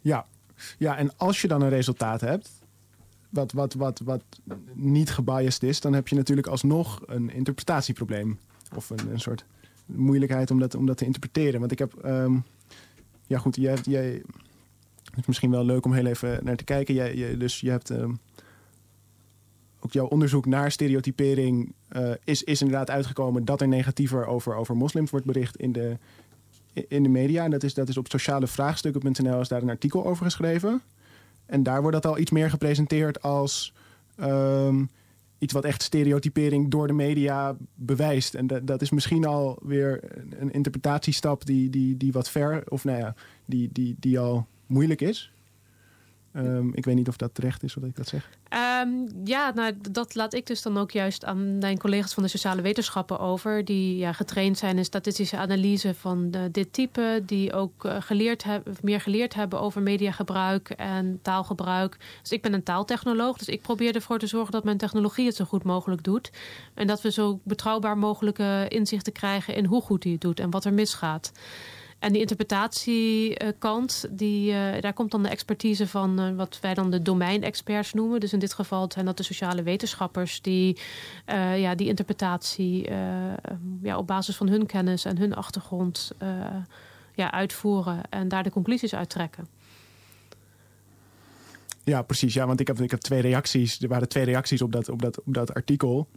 [0.00, 0.26] Ja,
[0.78, 2.57] Ja, en als je dan een resultaat hebt,
[3.30, 4.22] wat, wat, wat, wat
[4.74, 8.38] niet gebiased is, dan heb je natuurlijk alsnog een interpretatieprobleem.
[8.76, 9.44] Of een, een soort
[9.86, 11.60] moeilijkheid om dat, om dat te interpreteren.
[11.60, 11.94] Want ik heb.
[11.94, 12.36] ehm,
[13.26, 14.22] ja, goed, jij,
[15.04, 16.94] het is misschien wel leuk om heel even naar te kijken.
[16.94, 17.90] Jij, jij- dus je hebt.
[17.90, 18.12] ehm,
[19.80, 24.76] ook jouw onderzoek naar stereotypering eh, is, is inderdaad uitgekomen dat er negatiever over, over
[24.76, 25.96] moslims wordt bericht in de,
[26.88, 27.44] in de media.
[27.44, 30.82] En dat is, dat is op socialevraagstukken.nl is daar een artikel over geschreven.
[31.48, 33.72] En daar wordt dat al iets meer gepresenteerd als
[34.16, 34.84] ehm,
[35.38, 38.34] iets wat echt stereotypering door de media bewijst.
[38.34, 42.62] En dat, dat is misschien al weer een, een interpretatiestap die, die, die wat ver,
[42.68, 45.32] of nou ja, die, die, die al moeilijk is.
[46.32, 48.28] Ehm, ik weet niet of dat terecht is, wat ik dat zeg.
[48.48, 48.88] Ehm,
[49.24, 52.62] ja, nou, dat laat ik dus dan ook juist aan mijn collega's van de sociale
[52.62, 53.64] wetenschappen over.
[53.64, 57.22] Die ja, getraind zijn in statistische analyse van eh, dit type.
[57.26, 61.96] Die ook eh, geleerd hebben, meer geleerd hebben over mediagebruik en taalgebruik.
[62.22, 63.38] Dus ik ben een taaltechnoloog.
[63.38, 66.30] Dus ik probeer ervoor te zorgen dat mijn technologie het zo goed mogelijk doet.
[66.74, 70.50] En dat we zo betrouwbaar mogelijke inzichten krijgen in hoe goed die het doet en
[70.50, 71.32] wat er misgaat.
[71.98, 76.90] En die interpretatiekant, die, eh, daar komt dan de expertise van eh, wat wij dan
[76.90, 78.20] de domeinexperts noemen.
[78.20, 80.78] Dus in dit geval zijn dat de sociale wetenschappers die
[81.24, 82.90] eh, ja, die interpretatie
[83.82, 86.12] ja, op basis van hun kennis en hun achtergrond
[87.14, 89.48] ja, uitvoeren en daar de conclusies uit trekken.
[91.84, 92.34] Ja, precies.
[92.34, 93.80] Ja, want ik heb, ik heb twee reacties.
[93.80, 96.08] Er waren twee reacties op dat, op, dat, op dat artikel.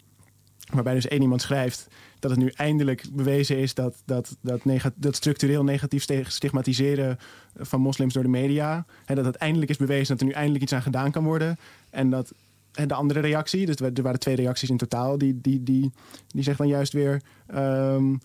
[0.73, 1.87] Waarbij dus één iemand schrijft
[2.19, 4.61] dat het nu eindelijk bewezen is dat, dat, dat,
[4.95, 7.17] dat structureel negatief stigmatiseren
[7.55, 8.85] van moslims door de media.
[9.05, 11.57] Hè, dat het eindelijk is bewezen dat er nu eindelijk iets aan gedaan kan worden.
[11.89, 12.33] En dat
[12.71, 15.91] en de andere reactie, dus er waren twee reacties in totaal, die, die, die,
[16.27, 17.21] die zegt dan juist weer.
[17.47, 18.15] ehm,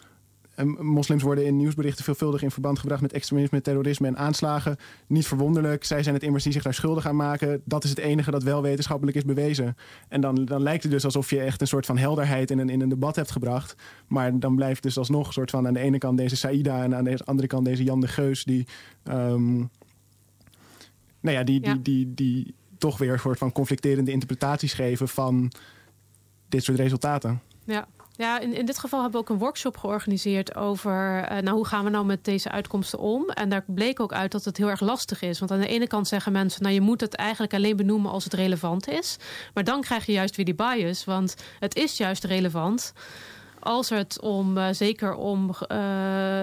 [0.64, 4.76] moslims worden in nieuwsberichten veelvuldig in verband gebracht met extremisme, terrorisme en aanslagen.
[5.06, 7.62] Niet verwonderlijk, zij zijn het immers die zich daar schuldig aan maken.
[7.64, 9.76] Dat is het enige dat wel wetenschappelijk is bewezen.
[10.08, 12.68] En dan, dan lijkt het dus alsof je echt een soort van helderheid in een,
[12.68, 13.74] in een debat hebt gebracht.
[14.06, 16.94] Maar dan blijft dus alsnog een soort van aan de ene kant deze Saïda en
[16.94, 18.66] aan de andere kant deze Jan de Geus die.
[19.02, 19.56] ehm,
[21.20, 21.78] nou ja, die, die, Ja.
[21.82, 25.52] die, die, toch weer een soort van conflicterende interpretaties geven van
[26.48, 27.40] dit soort resultaten.
[27.64, 27.86] Ja.
[28.16, 31.66] Ja, in, in dit geval hebben we ook een workshop georganiseerd over eh, nou, hoe
[31.66, 33.29] gaan we nou met deze uitkomsten om.
[33.29, 35.38] En daar bleek ook uit dat het heel erg lastig is.
[35.38, 38.24] Want aan de ene kant zeggen mensen, nou je moet het eigenlijk alleen benoemen als
[38.24, 39.16] het relevant is.
[39.55, 42.92] Maar dan krijg je juist weer die bias, want het is juist relevant.
[43.66, 45.79] Als het om, eh, zeker om eh,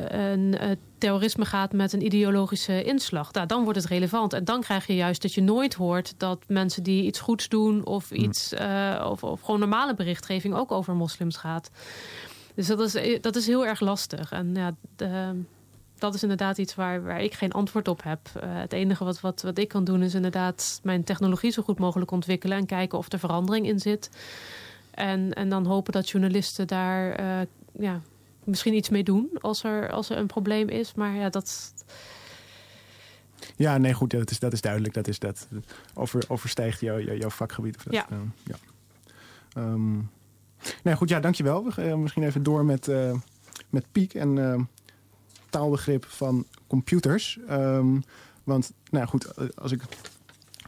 [0.10, 4.34] een eh, terrorisme gaat met een ideologische inslag, nou, dan wordt het relevant.
[4.34, 7.86] En dan krijg je juist dat je nooit hoort dat mensen die iets goeds doen
[7.86, 11.70] of iets eh, of, of gewoon normale berichtgeving ook over moslims gaat.
[12.56, 14.32] Dus dat is, dat is heel erg lastig.
[14.32, 15.42] En ja, de-
[15.98, 18.20] dat is inderdaad iets waar, waar ik geen antwoord op heb.
[18.46, 22.12] Het enige wat, wat, wat ik kan doen is inderdaad mijn technologie zo goed mogelijk
[22.12, 24.10] ontwikkelen en kijken of er verandering in zit.
[24.94, 27.48] En, en dan hopen dat journalisten daar eh,
[27.80, 28.02] ja,
[28.44, 30.94] misschien iets mee doen als er, als er een probleem is.
[30.94, 31.74] Maar ja, dat,
[33.56, 34.94] Ja, nee, goed, dat is, dat is duidelijk.
[34.94, 35.48] Dat, is, dat
[35.94, 37.76] over, overstijgt jouw jouw jouw vakgebied.
[37.78, 38.06] Of dat, Ja.
[38.10, 38.56] eh, ja.
[39.54, 39.98] Ehm,
[40.84, 41.64] nee, goed, ja, dankjewel.
[41.64, 42.88] We gaan eh, misschien even door met,
[43.70, 44.62] met Piek en eh,
[45.50, 47.40] taalbegrip van computers.
[47.48, 48.00] Ehm,
[48.44, 49.82] want, nou goed, als ik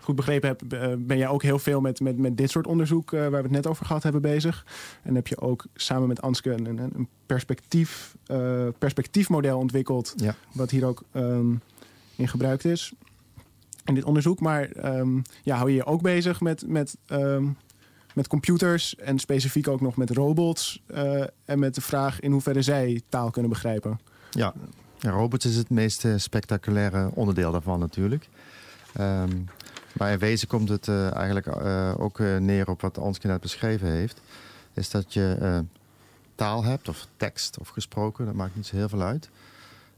[0.05, 3.13] goed begrepen heb, eh, ben jij ook heel veel met, met, met dit soort onderzoek,
[3.13, 4.65] eh, waar we het net over gehad hebben, bezig.
[5.03, 10.35] En heb je ook samen met Anske een, een, een perspectief, eh, perspectiefmodel ontwikkeld, Ja.
[10.51, 11.51] wat hier ook ehm,
[12.15, 12.93] in gebruikt is
[13.85, 14.39] in dit onderzoek.
[14.39, 17.45] Maar ehm, ja, hou je je ook bezig met, met, ehm,
[18.13, 20.83] met computers en specifiek ook nog met robots
[21.45, 23.99] en met de vraag in hoeverre zij taal kunnen begrijpen.
[24.29, 24.53] Ja.
[24.99, 28.29] robots is het meest spectaculaire onderdeel daarvan natuurlijk.
[29.97, 33.41] Maar in wezen komt het eh, eigenlijk eh, ook eh, neer op wat Anske net
[33.41, 34.21] beschreven heeft.
[34.73, 35.63] Is dat je
[36.35, 39.29] taal hebt, of tekst of gesproken, dat maakt niet zo heel veel uit.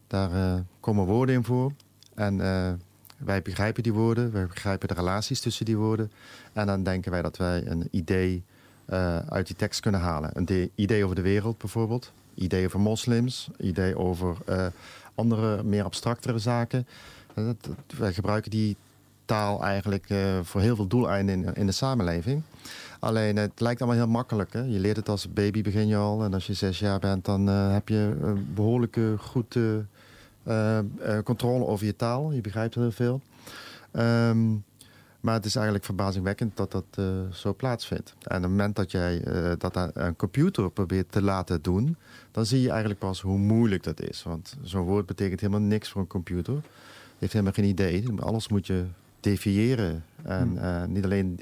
[0.07, 1.71] Daar komen woorden in voor.
[2.15, 2.37] En
[3.17, 6.11] wij begrijpen die woorden, wij begrijpen de relaties tussen die woorden.
[6.53, 8.43] En dan denken wij dat wij een idee
[9.29, 10.29] uit die tekst kunnen halen.
[10.33, 12.11] Een de- idee over de wereld bijvoorbeeld.
[12.33, 13.49] Idee over moslims.
[13.57, 14.37] Idee over
[15.15, 16.87] andere, meer abstractere zaken.
[17.97, 18.77] Wij gebruiken die
[19.27, 22.41] taal eigenlijk eh, voor heel veel doeleinden in, in de samenleving.
[22.99, 24.53] Alleen het lijkt allemaal heel makkelijk.
[24.53, 24.61] Hè?
[24.61, 26.23] Je leert het als baby, begin je al.
[26.23, 29.57] En als je zes jaar bent, dan eh, heb je een behoorlijke goed
[30.43, 30.69] eh,
[31.23, 32.31] controle over je taal.
[32.31, 33.21] Je begrijpt heel veel.
[33.91, 34.55] Ehm,
[35.19, 36.85] maar het is eigenlijk verbazingwekkend dat dat
[37.31, 38.15] zo plaatsvindt.
[38.21, 39.23] En op het moment dat jij
[39.57, 41.95] dat aan een computer probeert te laten doen,
[42.31, 44.23] dan zie je eigenlijk pas hoe moeilijk dat is.
[44.23, 46.61] Want zo'n woord betekent helemaal niks voor een computer.
[47.19, 48.05] heeft helemaal geen idee.
[48.19, 48.85] Alles moet je
[49.19, 50.03] definiëren.
[50.23, 50.57] En Hmm.
[50.57, 51.39] eh, niet alleen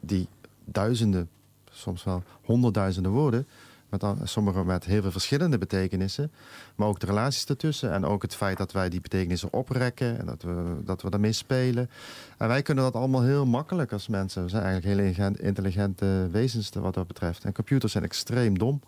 [0.00, 0.28] die
[0.64, 1.28] duizenden,
[1.70, 3.46] soms wel honderdduizenden woorden.
[3.88, 6.32] Met dan, sommige met heel veel verschillende betekenissen.
[6.74, 7.92] Maar ook de relaties ertussen.
[7.92, 10.18] En ook het feit dat wij die betekenissen oprekken.
[10.18, 11.90] En dat we, dat we daarmee spelen.
[12.38, 14.42] En wij kunnen dat allemaal heel makkelijk als mensen.
[14.42, 17.44] We zijn eigenlijk heel intelligent- intelligente wezens wat dat betreft.
[17.44, 18.80] En computers zijn extreem dom.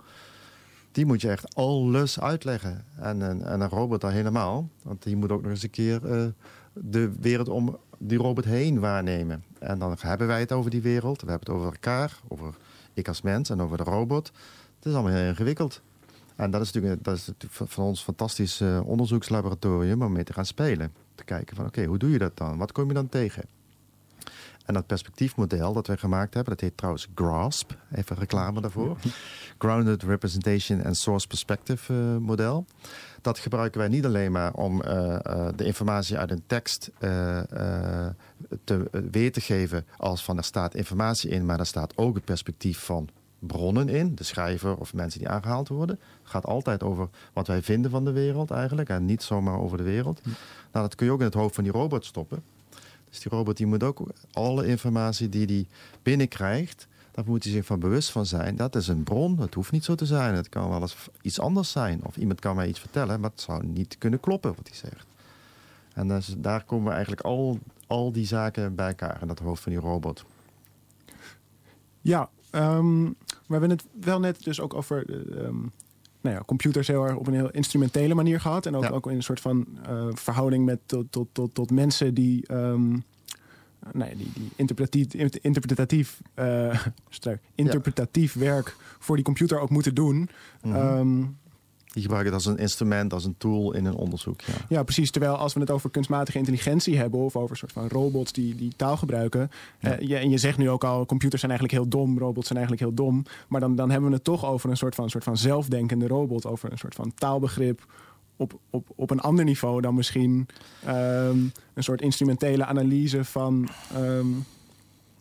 [0.92, 2.84] Die moet je echt alles uitleggen.
[2.96, 4.68] En, en, en een robot dan helemaal.
[4.82, 6.26] Want die moet ook nog eens een keer eh,
[6.72, 9.44] de wereld om die robot heen waarnemen.
[9.58, 11.20] En dan hebben wij het over die wereld.
[11.22, 12.18] We hebben het over elkaar.
[12.28, 12.54] Over
[12.94, 14.26] ik als mens en over de robot.
[14.76, 15.82] Het is allemaal heel ingewikkeld.
[16.37, 20.32] En dat is natuurlijk, dat is natuurlijk van- ons fantastisch eh, onderzoekslaboratorium om mee te
[20.32, 20.92] gaan spelen.
[21.14, 22.58] Te kijken van oké, hoe doe je dat dan?
[22.58, 23.44] Wat kom je dan tegen?
[24.64, 27.76] En dat perspectiefmodel dat wij gemaakt hebben, dat heet trouwens GRASP.
[27.92, 28.96] Even reclame daarvoor.
[29.58, 32.66] Grounded Representation and Source Perspective eh, model.
[33.28, 37.40] Dat gebruiken wij niet alleen maar om eh, eh, de informatie uit een tekst eh,
[38.64, 42.24] te, weer te geven als van er staat informatie in, maar er staat ook het
[42.24, 45.98] perspectief van bronnen in, de schrijver of mensen die aangehaald worden.
[46.22, 49.76] Het gaat altijd over wat wij vinden van de wereld eigenlijk en niet zomaar over
[49.76, 50.20] de wereld.
[50.24, 50.36] Nou,
[50.72, 52.42] dat kun je ook in het hoofd van die robot stoppen.
[53.08, 55.66] Dus die robot die moet ook alle informatie die hij
[56.02, 56.86] binnenkrijgt,
[57.18, 58.57] daar moet hij zich van bewust van zijn.
[58.57, 60.35] Dat is een bron, het hoeft niet zo te zijn.
[60.35, 62.00] Het kan wel eens iets anders zijn.
[62.04, 65.07] Of iemand kan mij iets vertellen, maar het zou niet kunnen kloppen wat hij zegt.
[65.94, 69.62] En dus daar komen we eigenlijk al, al die zaken bij elkaar in dat hoofd
[69.62, 70.24] van die robot.
[72.00, 73.12] Ja, ehm, we
[73.48, 75.57] hebben het wel net dus ook over eh, ehm,
[76.20, 78.66] nou ja, computers heel erg op een heel instrumentele manier gehad.
[78.66, 78.88] En ook, Ja.
[78.90, 82.98] ook in een soort van eh, verhouding met tot, tot, tot, tot mensen die, ehm,
[83.92, 90.28] ja, die, die interpretatief, interpretatief, eh, sterk, interpretatief werk voor die computer ook moeten doen.
[90.62, 90.74] Mhm.
[90.74, 91.24] Ehm,
[91.88, 94.40] Die gebruiken het als een instrument, als een tool in een onderzoek.
[94.40, 94.52] Ja.
[94.68, 95.10] Ja, precies.
[95.10, 97.20] Terwijl als we het over kunstmatige intelligentie hebben...
[97.20, 99.50] of over een soort van robots die, die taal gebruiken...
[99.80, 99.98] Ja.
[99.98, 102.18] eh, je, en je zegt nu ook al, computers zijn eigenlijk heel dom...
[102.18, 103.24] robots zijn eigenlijk heel dom.
[103.48, 106.46] Maar dan, dan hebben we het toch over een soort van, soort van zelfdenkende robot...
[106.46, 107.86] over een soort van taalbegrip
[108.38, 109.81] op, op, op een ander niveau...
[109.81, 110.48] dan misschien
[110.85, 111.38] ehm,
[111.74, 113.68] een soort instrumentele analyse van...
[113.94, 114.27] ehm,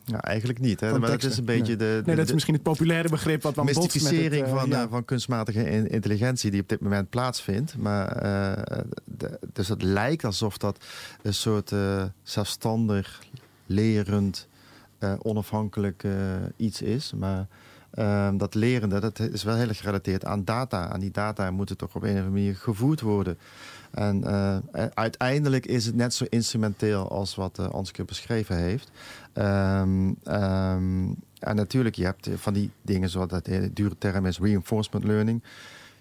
[0.05, 0.79] ja, eigenlijk niet.
[0.79, 0.99] Hè?
[0.99, 3.41] Maar dat is een beetje de, nee, dat is misschien het populaire begrip...
[3.41, 4.83] wat dan botst met het, mystificering eh, van, ja.
[4.83, 7.77] eh, van kunstmatige in- intelligentie die op dit moment plaatsvindt.
[7.77, 10.85] Maar, eh, de- dus het lijkt alsof dat
[11.21, 13.21] een soort eh, zelfstandig,
[13.65, 14.47] lerend,
[14.99, 16.11] eh, onafhankelijk eh,
[16.55, 17.13] iets is.
[17.15, 17.47] Maar
[17.97, 20.89] eh, dat lerende, dat is wel heel erg gerelateerd aan data.
[20.89, 23.37] Aan die data moeten toch op een of andere manier gevoed worden.
[23.91, 24.57] En eh,
[24.93, 28.91] uiteindelijk is het net zo instrumenteel als wat uh, beschreven heeft.
[29.33, 31.05] Ehm, ehm,
[31.39, 35.43] en natuurlijk, je hebt van die dingen zoals dat hele dure term is reinforcement learning.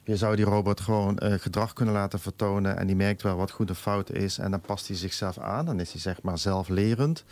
[0.05, 3.71] Je zou die robot gewoon gedrag kunnen laten vertonen en die merkt wel wat goed
[3.71, 5.67] of fout is en dan past hij zichzelf aan.
[5.67, 7.25] Dan is hij zeg maar zelflerend.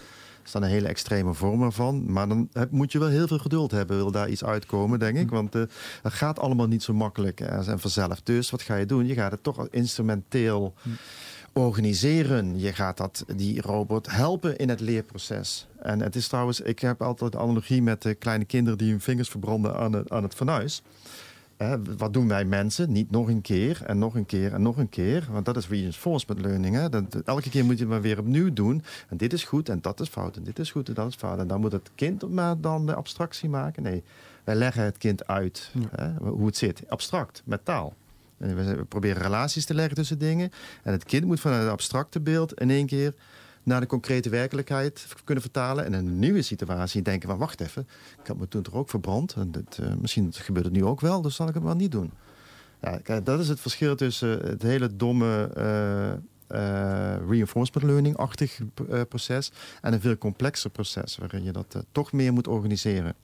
[0.45, 2.13] Dat dan een hele extreme vorm ervan.
[2.13, 5.17] Maar dan heb, moet je wel heel veel geduld hebben, wil daar iets uitkomen, denk
[5.19, 5.31] ik.
[5.31, 5.63] Want uh,
[6.03, 8.23] het gaat allemaal niet zo makkelijk en vanzelf.
[8.23, 9.07] Dus wat ga je doen?
[9.07, 10.75] Je gaat het toch instrumenteel
[11.53, 12.59] organiseren.
[12.59, 15.67] Je gaat dat, die robot helpen in het leerproces.
[15.79, 19.01] En het is trouwens, ik heb altijd de analogie met de kleine kinderen die hun
[19.01, 20.83] vingers verbranden aan het, aan het fornuis.
[21.97, 22.93] Wat doen wij mensen?
[22.93, 25.27] Niet nog een keer en nog een keer en nog een keer.
[25.31, 26.75] Want dat is reinforcement learning.
[26.75, 26.89] Hè?
[26.89, 28.83] Dat, dat, elke keer moet je het maar weer opnieuw doen.
[29.09, 31.15] En dit is goed en dat is fout en dit is goed en dat is
[31.15, 31.39] fout.
[31.39, 33.83] En dan moet het kind maar dan de abstractie maken.
[33.83, 34.03] Nee,
[34.45, 35.89] wij leggen het kind uit ja.
[35.91, 36.83] hè, hoe het zit.
[36.89, 37.95] Abstract, met taal.
[38.39, 40.51] En we proberen relaties te leggen tussen dingen.
[40.83, 43.15] En het kind moet vanuit het abstracte beeld in één keer
[43.65, 45.85] naar de concrete werkelijkheid kunnen vertalen.
[45.85, 47.89] En in een nieuwe situatie denken van wacht even,
[48.21, 49.35] ik had me toen toch ook verbrand.
[49.35, 52.11] En uh, misschien gebeurt het nu ook wel, dus zal ik het maar niet doen.
[52.81, 55.51] Ja, kijk, dat is het verschil tussen het hele domme
[56.51, 58.61] uh, reinforcement learning-achtig
[59.09, 63.15] proces en een veel complexer proces waarin je dat toch meer moet organiseren.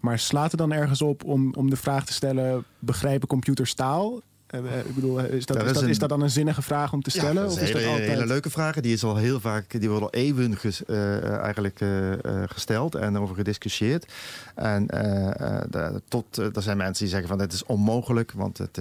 [0.00, 4.22] Maar slaat er dan ergens op om, om de vraag te stellen: begrijpen computers taal?
[4.54, 7.10] Uh, ik bedoel, is dat, is, dat, is dat dan een zinnige vraag om te
[7.10, 7.34] stellen?
[7.34, 8.10] Ja, dat is of is een hele, dat altijd...
[8.10, 8.80] hele leuke vraag.
[8.80, 12.12] Die is al heel vaak, die wordt al eeuwen ges, uh, eigenlijk uh,
[12.46, 14.12] gesteld en over gediscussieerd.
[14.54, 14.86] En
[16.08, 18.80] tot, er zijn mensen die zeggen van het is onmogelijk, want het,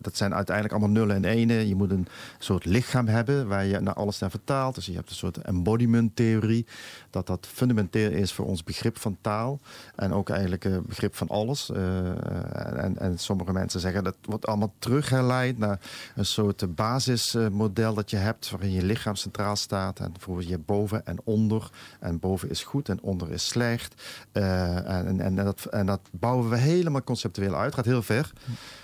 [0.00, 1.68] dat zijn uiteindelijk allemaal nullen en enen.
[1.68, 2.06] Je moet een
[2.38, 4.74] soort lichaam hebben waar je naar alles naar vertaalt.
[4.74, 6.66] Dus je hebt een soort embodiment theorie,
[7.10, 9.60] dat dat fundamenteel is voor ons begrip van taal.
[9.94, 11.70] En ook eigenlijk begrip van alles.
[11.70, 15.80] en, en sommige mensen zeggen dat wordt allemaal teruggeleid naar
[16.14, 21.06] een soort basismodel dat je hebt waarin je lichaam centraal staat en voor je boven
[21.06, 21.70] en onder.
[22.00, 24.02] En boven is goed en onder is slecht.
[24.32, 28.32] Uh, en, en, dat, en dat bouwen we helemaal conceptueel uit, gaat heel ver.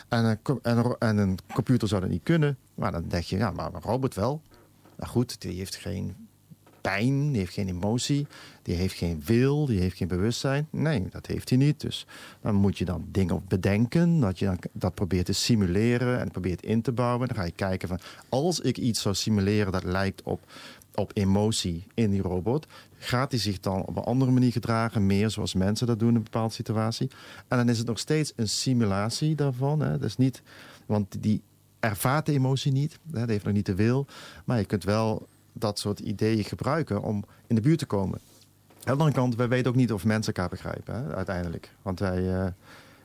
[0.09, 2.59] En, en, en een computer zou dat niet kunnen.
[2.75, 4.43] Maar dan denk je, ja maar een robot wel.
[4.97, 6.24] Maar goed, die heeft geen
[6.93, 8.27] die heeft geen emotie,
[8.63, 10.69] die heeft geen wil, die heeft geen bewustzijn.
[10.71, 11.81] Nee, dat heeft hij niet.
[11.81, 12.07] Dus
[12.41, 16.83] dan moet je dan dingen bedenken, dat je dat probeert te simuleren en probeert in
[16.83, 17.29] te bouwen.
[17.29, 20.41] Dan ga je kijken van, als ik iets zou simuleren dat lijkt op,
[20.95, 22.67] op emotie in die robot,
[22.99, 26.15] gaat hij zich dan op een andere manier gedragen, meer zoals mensen dat doen in
[26.15, 27.11] een bepaalde situatie.
[27.49, 29.81] En dan is het nog steeds een simulatie daarvan.
[29.81, 29.91] Hè.
[29.91, 30.43] Dat is niet,
[30.87, 31.43] want die
[31.81, 34.07] ervaart de emotie niet, hè, die heeft nog niet de wil,
[34.45, 38.19] maar je kunt wel dat soort ideeën gebruiken om in de buurt te komen.
[38.85, 41.71] Aan de andere kant, wij weten ook niet of mensen elkaar begrijpen, hè, uiteindelijk.
[41.83, 42.47] Want wij uh,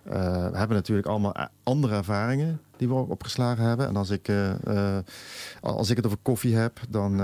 [0.07, 3.87] uh, hebben natuurlijk allemaal andere ervaringen die we ook opgeslagen hebben.
[3.87, 4.97] En als ik, uh,
[5.61, 7.19] als ik het over koffie heb, dan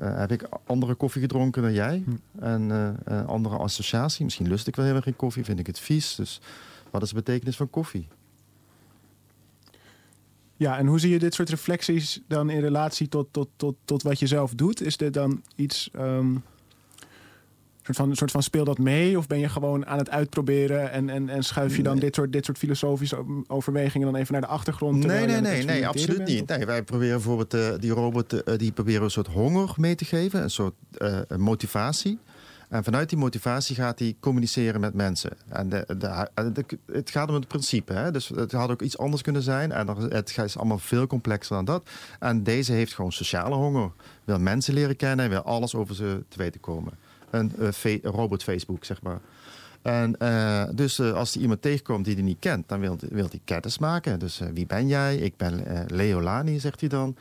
[0.00, 2.02] heb ik andere koffie gedronken dan jij.
[2.04, 2.44] Hm.
[2.44, 2.96] En
[3.26, 4.24] andere associatie.
[4.24, 6.14] Misschien lust ik wel helemaal geen koffie, vind ik het vies.
[6.14, 6.40] Dus
[6.90, 8.08] wat is de betekenis van koffie?
[10.60, 14.02] Ja, en hoe zie je dit soort reflecties dan in relatie tot, tot, tot, tot
[14.02, 14.82] wat je zelf doet?
[14.82, 15.90] Is dit dan iets.
[15.96, 16.42] Um,
[17.82, 19.18] soort van, soort van speel dat mee?
[19.18, 22.32] Of ben je gewoon aan het uitproberen en, en, en schuif je dan dit, soort,
[22.32, 25.06] dit soort filosofische overwegingen dan even naar de achtergrond?
[25.06, 26.48] Nee, nee, nee, nee, absoluut niet.
[26.48, 30.04] Nee, wij proberen bijvoorbeeld uh, die robot, uh, die proberen een soort honger mee te
[30.04, 32.18] geven, een soort uh, motivatie.
[32.70, 35.30] En vanuit die motivatie gaat hij communiceren met mensen.
[35.48, 36.26] En de, de,
[36.92, 37.92] het gaat om het principe.
[37.92, 38.10] Hè?
[38.10, 39.72] Dus het had ook iets anders kunnen zijn.
[39.72, 41.88] En het is allemaal veel complexer dan dat.
[42.18, 43.90] En deze heeft gewoon sociale honger.
[44.24, 46.92] Wil mensen leren kennen en wil alles over ze te weten komen.
[47.30, 49.20] Een, een robot Facebook, zeg maar.
[49.82, 53.40] En uh, dus uh, als hij iemand tegenkomt die hij niet kent, dan wil, hij
[53.44, 54.18] kennis maken.
[54.18, 55.16] Dus uh, wie ben jij?
[55.16, 57.16] Ik ben Leolani, zegt hij dan.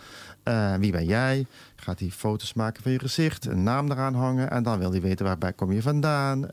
[0.80, 1.46] wie ben jij?
[1.76, 4.52] Gaat hij foto's maken van je gezicht, een naam eraan hangen.
[4.52, 6.48] En dan wil hij weten waarbij kom je vandaan?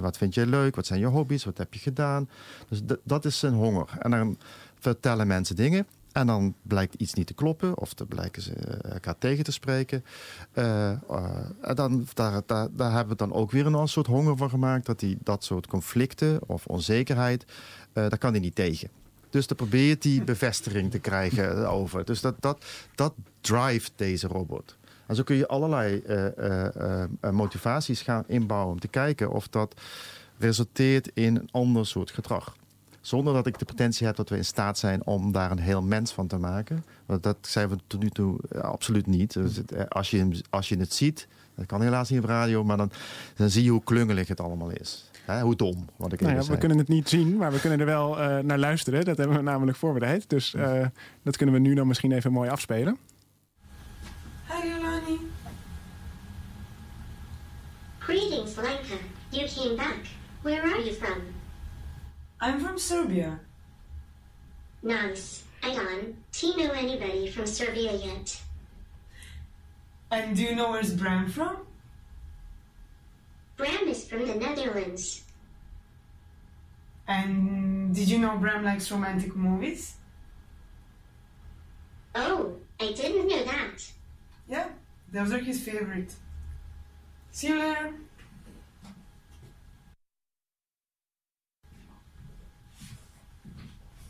[0.00, 0.76] wat vind je leuk?
[0.76, 1.44] Wat zijn je hobby's?
[1.44, 2.28] Wat heb je gedaan?
[2.68, 3.88] Dus dat is zijn honger.
[3.98, 4.36] En dan
[4.78, 5.86] vertellen mensen dingen.
[6.12, 9.52] En dan blijkt iets niet te kloppen, of dan blijken ze eh, elkaar tegen te
[9.52, 10.04] spreken.
[10.54, 14.50] Uh, uh, dan, daar, daar, daar, hebben we dan ook weer een soort honger van
[14.50, 14.86] gemaakt.
[14.86, 17.44] Dat die, dat soort conflicten of onzekerheid,
[17.92, 18.88] daar kan hij niet tegen.
[19.30, 22.04] Dus dan probeert hij bevestiging te krijgen over.
[22.04, 24.76] Dus dat, dat, dat drive deze robot.
[25.06, 26.02] En zo kun je allerlei
[27.30, 29.80] motivaties gaan inbouwen om te kijken of dat
[30.38, 32.56] resulteert in een ander soort gedrag.
[33.00, 35.82] Zonder dat ik de potentie heb dat we in staat zijn om daar een heel
[35.82, 36.84] mens van te maken.
[37.06, 39.32] Want dat zijn we tot nu toe eh, absoluut niet.
[39.32, 42.76] Dus eh, als, je, als je het ziet, dat kan helaas niet op radio, maar
[42.76, 42.90] dan,
[43.36, 45.10] dan zie je hoe klungelig het allemaal is.
[45.42, 47.86] hoe dom, wat ik nou ja, We kunnen het niet zien, maar we kunnen er
[47.86, 49.04] wel uh, naar luisteren.
[49.04, 50.30] Dat hebben we namelijk voorbereid.
[50.30, 50.86] Dus uh,
[51.22, 52.98] dat kunnen we nu dan misschien even mooi afspelen.
[54.46, 55.18] Hi, Yolani.
[57.98, 58.94] Greetings, Lenka.
[59.28, 59.98] You came back.
[60.42, 61.37] Where are you from?
[62.40, 63.40] I'm from Serbia.
[64.82, 65.44] Nice.
[65.62, 68.40] Ion, do you know anybody from Serbia yet?
[70.10, 71.58] And do you know where's Bram from?
[73.56, 75.24] Bram is from the Netherlands.
[77.08, 79.96] And did you know Bram likes romantic movies?
[82.14, 83.90] Oh, I didn't know that.
[84.48, 84.68] Yeah,
[85.12, 86.14] those are his favorite.
[87.32, 87.94] See you later.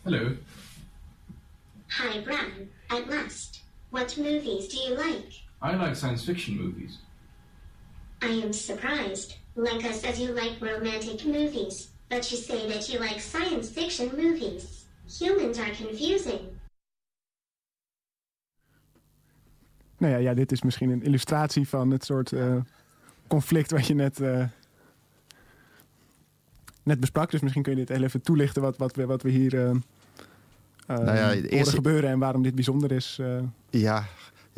[0.08, 0.34] Hello.
[1.90, 2.70] Hi, Bram.
[2.88, 3.60] At last.
[3.90, 5.32] What movies do you like?
[5.60, 6.96] I like science fiction movies.
[8.22, 9.34] I am surprised.
[9.54, 14.86] Lenka says you like romantic movies, but you say that you like science fiction movies.
[15.20, 16.40] Humans are confusing.
[19.98, 22.56] Nou ja, ja, dit is misschien een illustratie van het soort uh,
[23.26, 24.44] conflict wat je net, uh,
[26.82, 27.30] net besprak.
[27.30, 29.74] Dus misschien kun je dit heel even toelichten wat, wat, we, wat we hier uh,
[30.96, 31.74] nou ja, eerste...
[31.74, 33.20] gebeuren en waarom dit bijzonder is.
[33.70, 34.06] Ja,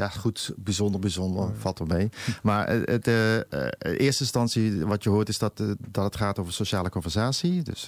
[0.00, 2.08] ja, goed, bijzonder, bijzonder, valt wel mee.
[2.42, 3.42] Maar het, uh, in
[3.78, 7.62] eerste instantie wat je hoort is dat, uh, dat het gaat over sociale conversatie.
[7.62, 7.84] Dus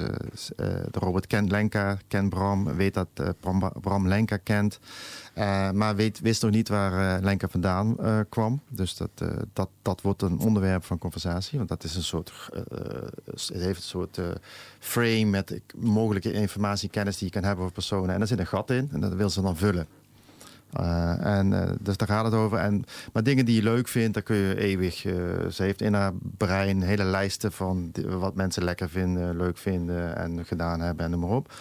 [0.91, 3.09] de robot kent Lenka, kent Bram, weet dat
[3.41, 4.79] Bram, Bram, Lenka kent.
[5.73, 7.97] maar weet, wist nog niet waar Lenka vandaan
[8.29, 8.61] kwam.
[8.69, 9.11] Dus dat,
[9.53, 11.59] dat, dat wordt een onderwerp van conversatie.
[11.59, 12.33] Want dat is een soort,
[13.25, 14.21] het heeft een soort
[14.79, 18.11] frame met mogelijke informatie, kennis die je kan hebben over personen.
[18.11, 19.87] En daar zit een gat in en dat wil ze dan vullen.
[20.81, 22.59] Uh, en, uh, dus daar gaat het over.
[22.59, 25.05] En, maar dingen die je leuk vindt, daar kun je eeuwig.
[25.05, 25.15] Uh,
[25.51, 30.45] ze heeft in haar brein hele lijsten van wat mensen lekker vinden, leuk vinden en
[30.47, 31.53] gedaan hebben en noem maar op.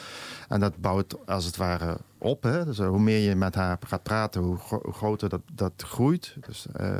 [0.48, 2.44] En dat bouwt als het ware op.
[2.44, 2.66] Hè?
[2.66, 5.74] Dus, eh, hoe meer je met haar gaat praten, hoe, gro- hoe groter dat, dat
[5.78, 6.36] groeit.
[6.48, 6.98] Dus, eh,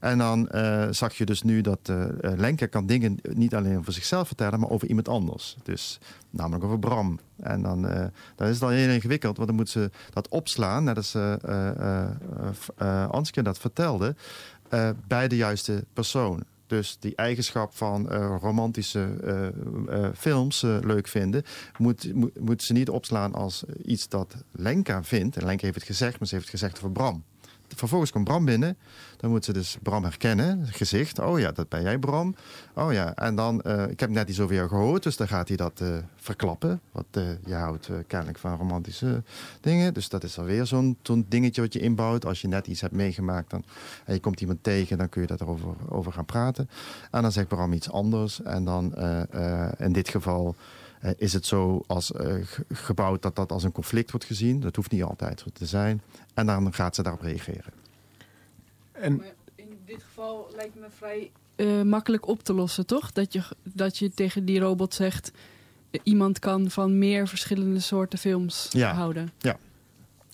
[0.00, 3.78] en dan eh, zag je dus nu dat eh eh, Lenke kan dingen niet alleen
[3.78, 5.56] over zichzelf vertellen, maar over iemand anders.
[5.62, 5.98] Dus
[6.30, 7.18] namelijk over Bram.
[7.42, 10.96] En dan, eh, dan is al heel ingewikkeld, want dan moet ze dat opslaan, net
[10.96, 11.16] als
[13.10, 14.14] Anske dat vertelde,
[15.06, 16.44] bij de juiste persoon.
[16.66, 18.08] Dus die eigenschap van
[18.40, 19.08] romantische
[20.16, 21.42] films leuk vinden,
[21.78, 25.36] moet, moet, ze niet opslaan als iets dat Lenka vindt.
[25.36, 27.24] En Lenka heeft het gezegd, maar ze heeft het gezegd over Bram.
[27.76, 28.76] Vervolgens komt Bram binnen.
[29.22, 30.66] Dan moet ze dus Bram herkennen.
[30.66, 31.18] Gezicht.
[31.18, 32.34] Oh ja, dat ben jij Bram.
[32.74, 33.14] Oh ja.
[33.14, 35.02] En dan, eh, ik heb net iets over jou gehoord.
[35.02, 36.80] Dus dan gaat hij dat eh, verklappen.
[36.92, 39.22] Want eh, je houdt kennelijk van romantische
[39.60, 39.94] dingen.
[39.94, 40.96] Dus dat is alweer zo'n
[41.28, 42.24] dingetje wat je inbouwt.
[42.26, 43.64] Als je net iets hebt meegemaakt dan,
[44.04, 46.68] en je komt iemand tegen, dan kun je daarover over gaan praten.
[47.10, 48.42] En dan zegt Bram iets anders.
[48.42, 48.94] En dan
[49.78, 50.54] in dit geval
[51.16, 54.60] is het zo als ge- gebouwd dat dat als een conflict wordt gezien.
[54.60, 56.02] Dat hoeft niet altijd zo te zijn.
[56.34, 57.80] En dan gaat ze daarop reageren.
[58.92, 63.12] En Maar in dit geval lijkt me vrij eh, makkelijk op te lossen, toch?
[63.12, 65.32] Dat je, dat je tegen die robot zegt...
[65.90, 68.94] eh, iemand kan van meer verschillende soorten films Ja.
[68.94, 69.32] houden.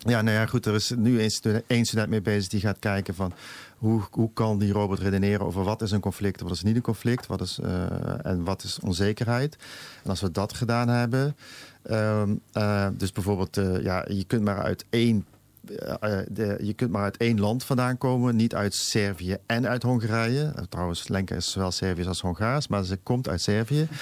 [0.06, 0.66] Ja, nou ja, goed.
[0.66, 1.20] Er is nu
[1.66, 3.32] één student, mee bezig die gaat kijken van
[3.78, 6.82] hoe, hoe kan die robot redeneren over wat is een conflict, wat is niet een
[6.82, 9.56] conflict, wat is, eh, en wat is onzekerheid.
[10.04, 11.36] En als we dat gedaan hebben,
[11.82, 15.26] ehm, eh, dus bijvoorbeeld, ja, je kunt maar uit één.
[15.70, 19.68] Eh, eh, de, je kunt maar uit één land vandaan komen, niet uit Servië en
[19.68, 20.52] uit Hongarije.
[20.56, 23.88] Eh, trouwens, Lenka is zowel Servisch als Hongaars, maar ze komt uit Servië.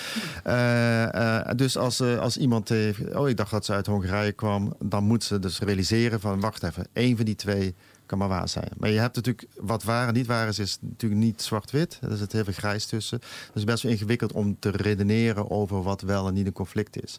[1.57, 5.25] Dus als, als iemand heeft, oh, ik dacht dat ze uit Hongarije kwam, dan moet
[5.25, 7.75] ze dus realiseren van, wacht even, één van die twee
[8.07, 8.71] kan maar waar zijn.
[8.77, 11.99] Maar je hebt natuurlijk, wat waar en niet waar is, is natuurlijk niet zwart-wit.
[12.03, 13.19] Er zit heel veel grijs tussen.
[13.19, 16.53] Dus het is best wel ingewikkeld om te redeneren over wat wel en niet een
[16.53, 17.19] conflict is.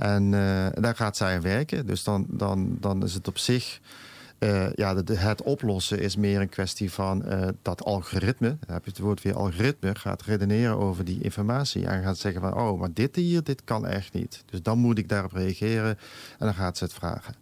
[0.00, 1.86] En eh, daar gaat zij aan werken.
[1.86, 3.80] Dus dan, dan, dan is het op zich.
[4.38, 8.48] eh, ja, het oplossen is meer een kwestie van eh, dat algoritme.
[8.48, 9.94] Dan heb je het woord weer algoritme.
[9.94, 11.86] Gaat redeneren over die informatie.
[11.86, 14.42] En gaat zeggen van, oh, maar dit hier, dit kan echt niet.
[14.50, 15.98] Dus dan moet ik daarop reageren.
[16.38, 17.34] En dan gaat ze het vragen.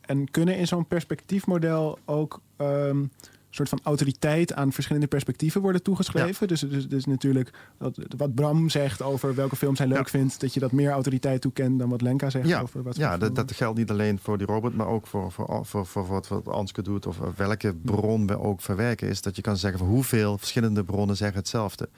[0.00, 3.04] En kunnen in zo'n perspectiefmodel ook ehm,
[3.50, 6.48] soort van autoriteit aan verschillende perspectieven worden toegeschreven?
[6.48, 10.04] Dus, dus, dus natuurlijk wat, wat Bram zegt over welke films hij leuk Ja.
[10.04, 13.18] vindt, dat je dat meer autoriteit toekent dan wat Lenka zegt Ja, over wat ja
[13.18, 16.28] dat, dat geldt niet alleen voor die robot, maar ook voor, voor, voor, voor, wat,
[16.28, 17.06] wat Anske doet.
[17.06, 19.08] Of welke bron we ook verwerken.
[19.08, 21.88] Is dat je kan zeggen van hoeveel verschillende bronnen zeggen hetzelfde.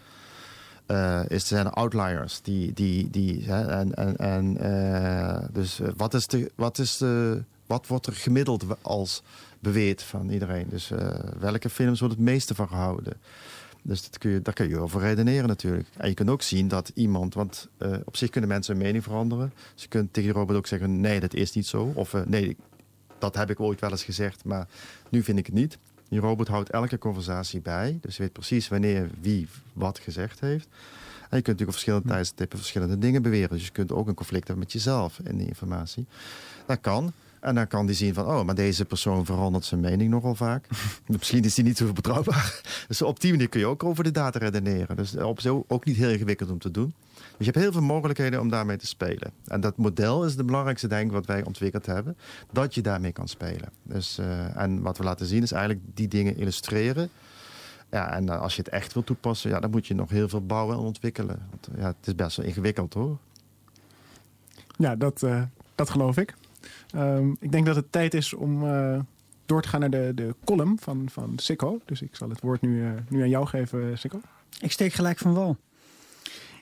[0.87, 2.41] Eh is, er zijn er outliers.
[2.43, 6.97] Die, die, die, hè, en, en, en, eh, dus eh, wat, is de, wat, is
[6.97, 9.23] de, wat wordt er gemiddeld als
[9.61, 10.67] beweerd van iedereen?
[10.69, 13.13] Dus eh, welke films wordt het meeste van gehouden?
[13.83, 15.89] Dus dat kun je, daar kun je over redeneren natuurlijk.
[15.97, 19.05] En je kunt ook zien dat iemand, want eh, op zich kunnen mensen hun mening
[19.05, 19.53] veranderen.
[19.75, 21.93] Ze kunnen tegen die robot ook zeggen: nee, dat is niet zo.
[21.95, 22.57] Of eh, nee,
[23.19, 24.69] dat heb ik ooit wel eens gezegd, maar
[25.09, 25.79] nu vind ik het niet.
[26.09, 27.99] Die robot houdt elke conversatie bij.
[28.01, 30.69] Dus weet precies wanneer wie wat gezegd heeft.
[31.33, 33.51] En je kunt natuurlijk op verschillende tijdstippen verschillende dingen beweren.
[33.51, 36.07] Dus je kunt ook een conflict hebben met jezelf in die informatie.
[36.67, 37.13] Dat kan.
[37.43, 40.67] En dan kan die zien van, oh, maar deze persoon verandert zijn mening nogal vaak.
[41.07, 42.61] Misschien is die niet zo betrouwbaar.
[42.89, 44.97] Dus op die manier kun je ook over de data redeneren.
[44.97, 46.95] Dus op zo ook niet heel ingewikkeld om te doen.
[47.15, 49.33] Dus je hebt heel veel mogelijkheden om daarmee te spelen.
[49.47, 52.17] En dat model is de belangrijkste, denk ik, wat wij ontwikkeld hebben.
[52.53, 53.69] Dat je daarmee kan spelen.
[53.83, 57.11] Dus, eh, en wat we laten zien is eigenlijk die dingen illustreren.
[57.91, 60.29] Ja, en eh, als je het echt wil toepassen, ja, dan moet je nog heel
[60.29, 61.39] veel bouwen en ontwikkelen.
[61.51, 63.19] Want ja, het is best wel ingewikkeld hoor.
[64.79, 65.43] Ja, dat, eh,
[65.75, 66.35] dat geloof ik.
[66.93, 68.99] Ehm, ik denk dat het tijd is om eh,
[69.47, 71.81] door te gaan naar de, de column van, van Sikko.
[71.85, 74.21] Dus ik zal het woord nu, eh, nu aan jou geven, Sikko.
[74.61, 75.57] Ik steek gelijk van wal.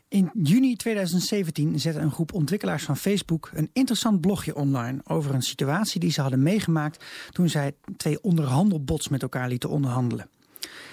[0.08, 5.42] In juni 2017 zette een groep ontwikkelaars van Facebook een interessant blogje online over een
[5.42, 10.28] situatie die ze hadden meegemaakt toen zij twee onderhandelbots met elkaar lieten onderhandelen.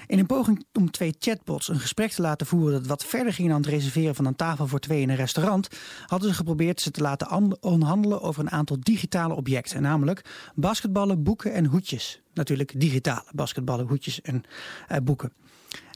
[0.07, 3.47] In een poging om twee chatbots een gesprek te laten voeren dat wat verder ging
[3.47, 5.67] dan het reserveren van een tafel voor twee in een restaurant,
[6.05, 11.23] hadden ze geprobeerd ze te laten an- onderhandelen over een aantal digitale objecten, namelijk basketballen,
[11.23, 12.21] boeken en hoedjes.
[12.33, 14.43] Natuurlijk digitale basketballen, hoedjes en
[14.87, 15.33] eh, boeken.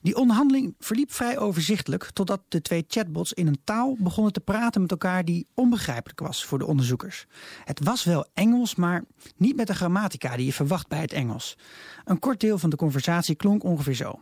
[0.02, 4.82] Die onderhandeling verliep vrij overzichtelijk totdat de twee chatbots in een taal begonnen te praten
[4.82, 7.26] met elkaar die onbegrijpelijk was voor de onderzoekers.
[7.64, 9.04] Het was wel Engels, maar
[9.38, 11.58] niet met de grammatica die je verwacht bij het Engels.
[12.06, 14.22] Een kort deel van de conversatie klonk ongeveer zo.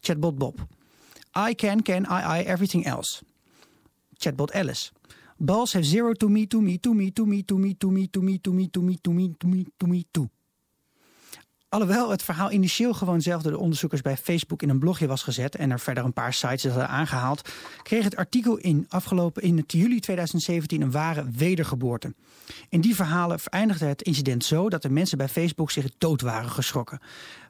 [0.00, 0.66] Chatbot Bob.
[1.48, 3.22] I can, can, I, I, everything else.
[4.16, 4.90] Chatbot Alice.
[5.36, 8.08] Balls have zero to me, to me, to me, to me, to me, to me,
[8.08, 10.30] to me, to me, to me, to me, to me, to me, to.
[11.72, 15.22] Alhoewel het verhaal initieel gewoon zelf door de onderzoekers bij Facebook in een blogje was
[15.22, 17.48] gezet en er verder een paar sites hadden aangehaald,
[17.82, 22.14] kreeg het artikel in afgelopen in juli 2017 een ware wedergeboorte.
[22.68, 26.50] In die verhalen eindigde het incident zo dat de mensen bij Facebook zich dood waren
[26.50, 27.00] geschrokken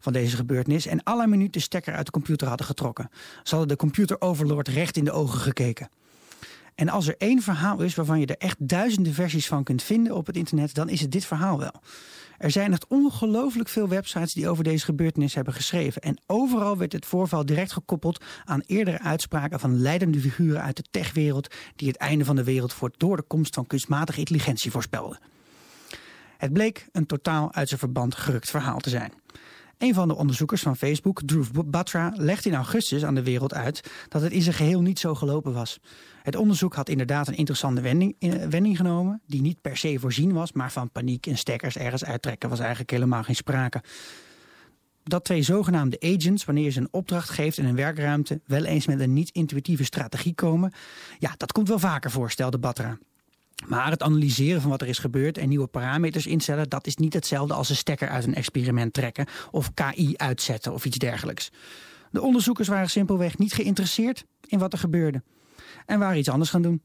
[0.01, 3.11] van deze gebeurtenis en alle minuut de stekker uit de computer hadden getrokken.
[3.43, 5.89] Ze hadden de computer overlord recht in de ogen gekeken.
[6.75, 10.14] En als er één verhaal is waarvan je er echt duizenden versies van kunt vinden
[10.14, 11.81] op het internet, dan is het dit verhaal wel.
[12.43, 16.03] Er zijn echt ongelooflijk veel websites die over deze gebeurtenis hebben geschreven.
[16.03, 20.84] En overal werd het voorval direct gekoppeld aan eerdere uitspraken van leidende figuren uit de
[20.90, 25.18] techwereld die het einde van de wereld voor door de komst van kunstmatige intelligentie voorspelden.
[26.38, 29.12] Het bleek een totaal uit zijn verband gerukt verhaal te zijn.
[29.78, 33.90] Een van de onderzoekers van Facebook, Dhruv Batra, legde in augustus aan de wereld uit
[34.09, 35.80] dat het in zijn geheel niet zo gelopen was.
[36.23, 40.33] Het onderzoek had inderdaad een interessante wending, eh, wending genomen, die niet per se voorzien
[40.33, 43.83] was, maar van paniek en stekkers ergens uittrekken was eigenlijk helemaal geen sprake.
[45.05, 48.87] Dat twee zogenaamde agents, wanneer je ze een opdracht geeft in een werkruimte, wel eens
[48.87, 50.73] met een niet-intuïtieve strategie komen,
[51.18, 52.99] ja, dat komt wel vaker voor, stelde Batra.
[53.66, 57.14] Maar het analyseren van wat er is gebeurd en nieuwe parameters instellen, dat is niet
[57.14, 61.51] hetzelfde als een stekker uit een experiment trekken of KI uitzetten of iets dergelijks.
[62.11, 65.23] De onderzoekers waren simpelweg niet geïnteresseerd in wat er gebeurde
[65.87, 66.83] en waren iets anders gaan doen.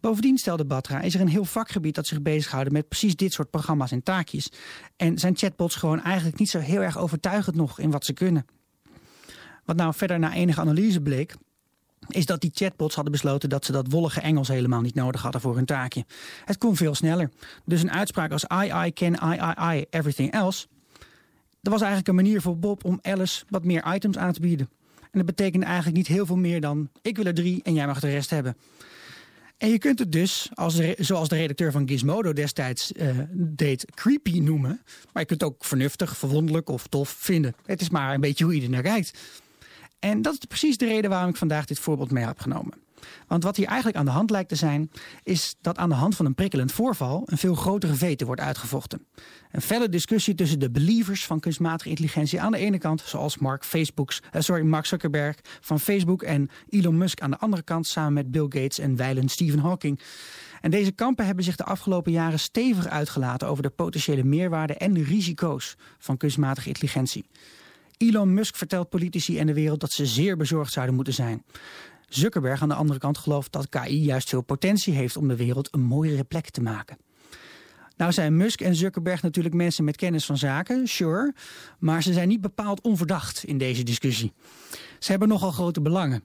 [0.00, 3.50] Bovendien, stelde Batra, is er een heel vakgebied dat zich bezighoudt met precies dit soort
[3.50, 4.50] programma's en taakjes.
[4.96, 8.46] En zijn chatbots gewoon eigenlijk niet zo heel erg overtuigend nog in wat ze kunnen.
[9.64, 11.34] Wat nou verder na enige analyse bleek,
[12.08, 15.40] is dat die chatbots hadden besloten dat ze dat wollige Engels helemaal niet nodig hadden
[15.40, 16.04] voor hun taakje.
[16.44, 17.30] Het kon veel sneller.
[17.64, 20.66] Dus een uitspraak als I, I, can, I, I, I, everything else.
[21.60, 24.68] Dat was eigenlijk een manier voor Bob om Alice wat meer items aan te bieden.
[25.16, 27.86] En dat betekende eigenlijk niet heel veel meer dan ik wil er drie en jij
[27.86, 28.56] mag de rest hebben.
[29.56, 34.38] En je kunt het dus, als zoals de redacteur van Gizmodo destijds uh, deed, creepy
[34.38, 34.80] noemen.
[35.12, 37.54] Maar je kunt het ook vernuftig, verwonderlijk of tof vinden.
[37.64, 39.18] Het is maar een beetje hoe je er naar kijkt.
[39.98, 42.74] En dat is precies de reden waarom ik vandaag dit voorbeeld mee heb genomen.
[43.26, 44.90] Want wat hier eigenlijk aan de hand lijkt te zijn,
[45.22, 49.06] is dat aan de hand van een prikkelend voorval een veel grotere vete wordt uitgevochten.
[49.50, 53.64] Een felle discussie tussen de believers van kunstmatige intelligentie aan de ene kant, zoals Mark,
[53.64, 58.12] Facebook's, uh, sorry, Mark Zuckerberg van Facebook en Elon Musk aan de andere kant, samen
[58.12, 60.00] met Bill Gates en wijlen Stephen Hawking.
[60.60, 64.92] En deze kampen hebben zich de afgelopen jaren stevig uitgelaten over de potentiële meerwaarde en
[64.92, 67.26] de risico's van kunstmatige intelligentie.
[67.96, 71.44] Elon Musk vertelt politici en de wereld dat ze zeer bezorgd zouden moeten zijn.
[72.06, 75.68] Zuckerberg aan de andere kant gelooft dat KI juist veel potentie heeft om de wereld
[75.74, 76.96] een mooiere plek te maken.
[77.96, 81.34] Nou zijn Musk en Zuckerberg natuurlijk mensen met kennis van zaken, sure,
[81.78, 84.32] maar ze zijn niet bepaald onverdacht in deze discussie.
[84.98, 86.22] Ze hebben nogal grote belangen.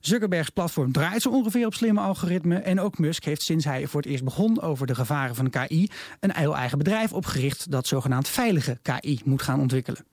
[0.00, 4.00] Zuckerbergs platform draait zo ongeveer op slimme algoritmen en ook Musk heeft sinds hij voor
[4.00, 8.78] het eerst begon over de gevaren van KI een eigen bedrijf opgericht dat zogenaamd veilige
[8.82, 10.04] KI moet gaan ontwikkelen.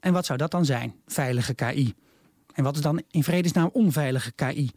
[0.00, 1.94] En wat zou dat dan zijn, veilige KI?
[2.52, 4.70] En wat is dan in vredesnaam onveilige KI?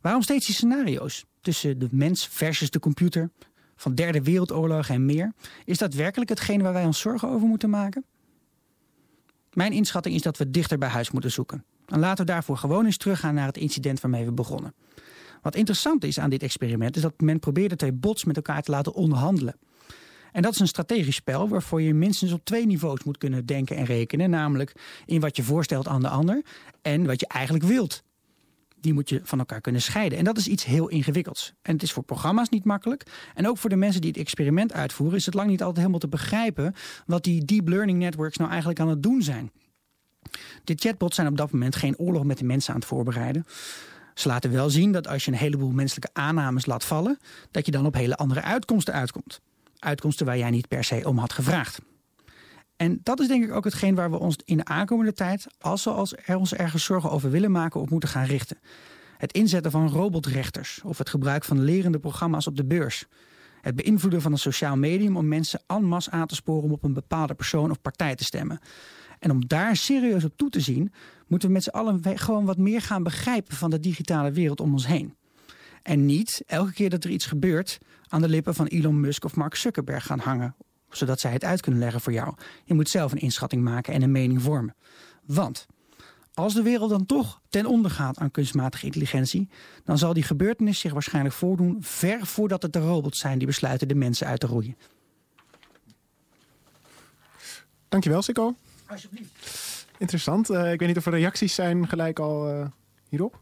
[0.00, 3.30] Waarom steeds die scenario's tussen de mens versus de computer,
[3.76, 5.32] van derde wereldoorlog en meer?
[5.64, 8.04] Is dat werkelijk hetgeen waar wij ons zorgen over moeten maken?
[9.52, 11.64] Mijn inschatting is dat we dichter bij huis moeten zoeken.
[11.86, 14.74] En laten we daarvoor gewoon eens teruggaan naar het incident waarmee we begonnen.
[15.42, 18.70] Wat interessant is aan dit experiment is dat men probeerde twee bots met elkaar te
[18.70, 19.56] laten onderhandelen.
[20.36, 23.76] En dat is een strategisch spel waarvoor je minstens op twee niveaus moet kunnen denken
[23.76, 24.30] en rekenen.
[24.30, 24.72] Namelijk
[25.06, 26.42] in wat je voorstelt aan de ander
[26.82, 28.02] en wat je eigenlijk wilt.
[28.80, 30.18] Die moet je van elkaar kunnen scheiden.
[30.18, 31.52] En dat is iets heel ingewikkelds.
[31.62, 33.02] En het is voor programma's niet makkelijk.
[33.34, 36.00] En ook voor de mensen die het experiment uitvoeren is het lang niet altijd helemaal
[36.00, 36.74] te begrijpen
[37.06, 39.50] wat die deep learning networks nou eigenlijk aan het doen zijn.
[40.64, 43.44] De chatbots zijn op dat moment geen oorlog met de mensen aan het voorbereiden.
[44.14, 47.18] Ze laten wel zien dat als je een heleboel menselijke aannames laat vallen,
[47.50, 49.40] dat je dan op hele andere uitkomsten uitkomt
[49.86, 51.80] uitkomsten waar jij niet per se om had gevraagd.
[52.76, 55.84] En dat is denk ik ook hetgeen waar we ons in de aankomende tijd, als
[55.84, 58.58] we als er ons ergens zorgen over willen maken, op moeten gaan richten.
[59.16, 63.04] Het inzetten van robotrechters of het gebruik van lerende programma's op de beurs.
[63.60, 66.84] Het beïnvloeden van een sociaal medium om mensen en masse aan te sporen om op
[66.84, 68.60] een bepaalde persoon of partij te stemmen.
[69.18, 70.92] En om daar serieus op toe te zien,
[71.26, 74.72] moeten we met z'n allen gewoon wat meer gaan begrijpen van de digitale wereld om
[74.72, 75.14] ons heen.
[75.82, 77.78] En niet elke keer dat er iets gebeurt
[78.08, 80.54] aan de lippen van Elon Musk of Mark Zuckerberg gaan hangen.
[80.90, 82.34] Zodat zij het uit kunnen leggen voor jou.
[82.64, 84.74] Je moet zelf een inschatting maken en een mening vormen.
[85.24, 85.66] Want
[86.34, 89.48] als de wereld dan toch ten onder gaat aan kunstmatige intelligentie,
[89.84, 93.88] dan zal die gebeurtenis zich waarschijnlijk voordoen ver voordat het de robots zijn die besluiten
[93.88, 94.76] de mensen uit te roeien.
[97.88, 98.54] Dankjewel, Sikko.
[98.86, 99.86] Alsjeblieft.
[99.98, 100.50] Interessant.
[100.50, 102.66] Uh, ik weet niet of er reacties zijn gelijk al uh,
[103.08, 103.40] hierop.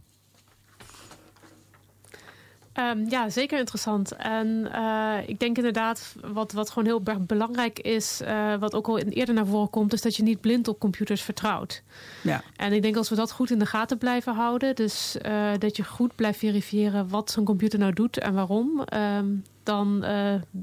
[2.75, 4.13] Ehm, ja, zeker interessant.
[4.13, 8.89] En eh, ik denk inderdaad, wat, wat gewoon heel erg belangrijk is, eh, wat ook
[8.89, 11.83] al eerder naar voren komt, is dat je niet blind op computers vertrouwt.
[12.23, 12.43] Ja.
[12.57, 15.77] En ik denk als we dat goed in de gaten blijven houden, dus eh, dat
[15.77, 19.27] je goed blijft verifiëren wat zo'n computer nou doet en waarom, ehm,
[19.63, 20.05] dan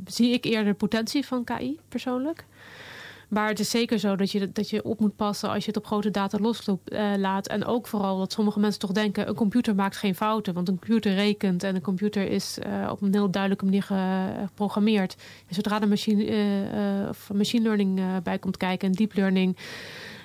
[0.06, 2.46] zie ik eerder potentie van KI persoonlijk.
[3.32, 5.78] Maar het is zeker zo dat je, dat je op moet passen als je het
[5.78, 6.80] op grote data loslaat.
[7.50, 10.54] Uh, en ook vooral dat sommige mensen toch denken: een computer maakt geen fouten.
[10.54, 15.16] Want een computer rekent en een computer is uh, op een heel duidelijke manier geprogrammeerd.
[15.48, 19.58] En zodra er machine, uh, of machine learning bij komt kijken en deep learning.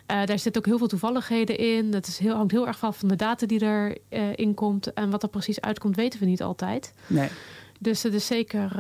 [0.07, 1.91] daar zit ook heel veel toevalligheden in.
[1.91, 3.99] Dat is heel, hangt heel erg af van de data die erin
[4.35, 4.93] in komt.
[4.93, 6.95] En wat er precies uitkomt, weten we niet altijd.
[7.07, 7.29] Nee.
[7.79, 8.73] Dus het is zeker,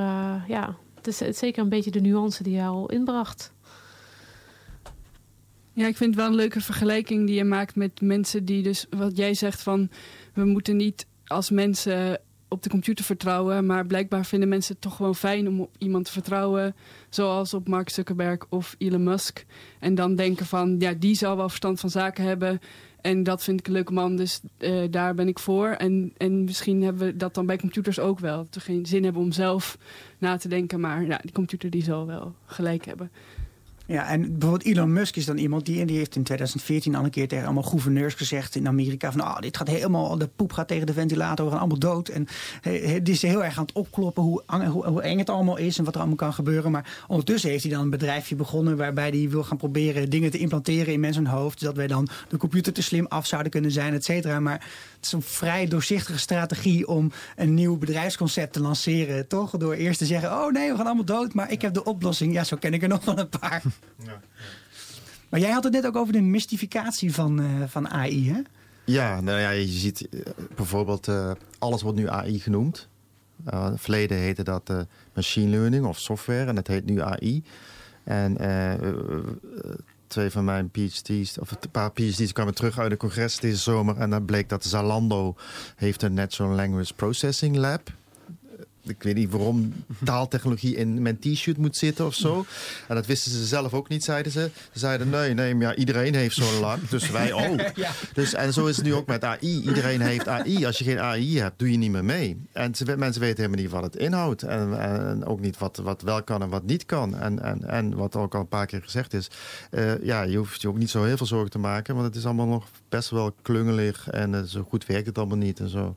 [0.48, 3.54] ja, het is, het is zeker een beetje de nuance die je al inbracht.
[5.76, 8.86] Ja, ik vind het wel een leuke vergelijking die je maakt met mensen die dus,
[8.90, 9.90] wat jij zegt van,
[10.34, 14.96] we moeten niet als mensen op de computer vertrouwen, maar blijkbaar vinden mensen het toch
[14.96, 16.74] gewoon fijn om op iemand te vertrouwen,
[17.08, 19.46] zoals op Mark Zuckerberg of Elon Musk.
[19.80, 22.60] En dan denken van, ja, die zal wel verstand van zaken hebben
[23.06, 25.68] en dat vind ik een leuke man, dus uh, daar ben ik voor.
[25.68, 29.04] En, en misschien hebben we dat dan bij computers ook wel, dat we geen zin
[29.04, 29.78] hebben om zelf
[30.18, 33.10] na te denken, maar ja, die computer die zal wel gelijk hebben.
[33.86, 37.10] Ja, en bijvoorbeeld Elon Musk is dan iemand die, die heeft in 2014 al een
[37.10, 40.68] keer tegen allemaal gouverneurs gezegd in Amerika van oh, dit gaat helemaal, de poep gaat
[40.68, 42.08] tegen de ventilator, we gaan allemaal dood.
[42.08, 42.26] En
[43.02, 44.42] die is heel erg aan het opkloppen hoe,
[44.84, 46.70] hoe, eng het allemaal is en wat er allemaal kan gebeuren.
[46.70, 50.38] Maar ondertussen heeft hij dan een bedrijfje begonnen waarbij hij wil gaan proberen dingen te
[50.38, 53.94] implanteren in mensen hoofd, zodat wij dan de computer te slim af zouden kunnen zijn,
[53.94, 54.40] et cetera.
[54.40, 54.64] Maar
[54.96, 59.50] het is een vrij doorzichtige strategie om een nieuw bedrijfsconcept te lanceren, toch?
[59.50, 62.32] Door eerst te zeggen, oh nee, we gaan allemaal dood, maar ik heb de oplossing.
[62.32, 63.62] Ja, zo ken ik er nog wel een paar.
[64.04, 64.20] Ja.
[65.28, 68.40] Maar jij had het net ook over de mystificatie van, uh, van AI, hè?
[68.84, 70.20] Ja, nou ja, je ziet uh,
[70.54, 72.88] bijvoorbeeld, uh, alles wordt nu AI genoemd.
[73.50, 74.72] in het verleden heette dat
[75.14, 77.42] machine learning of software en het heet nu AI.
[78.04, 78.36] En
[80.06, 83.96] twee van mijn PhD's, of een paar PhD's kwamen terug uit de congres deze zomer.
[83.96, 85.36] En dan bleek dat Zalando
[85.76, 87.90] heeft een Natural Language Processing Lab
[88.88, 89.72] ik weet niet waarom
[90.04, 92.46] taaltechnologie in mijn t-shirt moet zitten of zo.
[92.88, 94.50] En dat wisten ze zelf ook niet, zeiden ze.
[94.72, 97.60] Ze zeiden, nee, nee, maar ja, iedereen heeft zo'n lab, dus wij ook.
[98.14, 99.62] Dus, en zo is het nu ook met AI.
[99.62, 100.66] Iedereen heeft AI.
[100.66, 102.40] Als je geen AI hebt, doe je niet meer mee.
[102.52, 104.42] En ze, mensen weten helemaal niet wat het inhoudt.
[104.42, 107.16] En, en ook niet wat, wat wel kan en wat niet kan.
[107.16, 109.30] En, en, en wat ook al een paar keer gezegd is.
[109.70, 111.94] Uh, ja, je hoeft je ook niet zo heel veel zorgen te maken.
[111.94, 114.08] Want het is allemaal nog best wel klungelig.
[114.08, 115.96] En uh, zo goed werkt het allemaal niet en zo.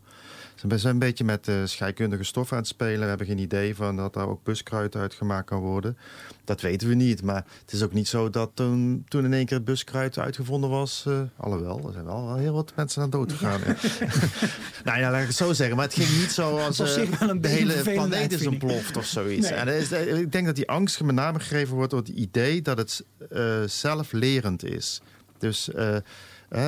[0.61, 2.99] We zijn een beetje met uh, scheikundige stoffen aan het spelen.
[2.99, 5.97] We hebben geen idee van dat daar ook buskruid uit gemaakt kan worden.
[6.43, 7.21] Dat weten we niet.
[7.21, 10.69] Maar het is ook niet zo dat toen, toen in één keer het buskruid uitgevonden
[10.69, 11.05] was...
[11.07, 13.59] Uh, alhoewel, er zijn wel heel wat mensen aan dood gegaan.
[13.59, 13.75] Ja.
[14.85, 15.75] nou ja, laat ik het zo zeggen.
[15.75, 16.87] Maar het ging niet zo als uh,
[17.41, 19.49] de hele planeet is ontploft of zoiets.
[19.49, 22.77] En is, ik denk dat die angst met name gegeven wordt door het idee dat
[22.77, 23.03] het
[23.71, 25.01] zelflerend is.
[25.37, 25.69] Dus...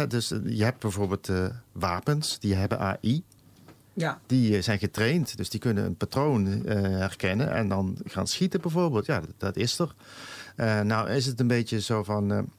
[0.08, 1.30] dus je hebt bijvoorbeeld
[1.72, 3.24] wapens, die hebben AI.
[3.94, 4.20] Ja.
[4.26, 8.62] Die eh, zijn getraind, dus die kunnen een patroon uh, herkennen en dan gaan schieten
[8.62, 9.06] bijvoorbeeld.
[9.06, 9.96] Ja, dat, is er.
[10.58, 12.50] Uh, nou is het een beetje zo van...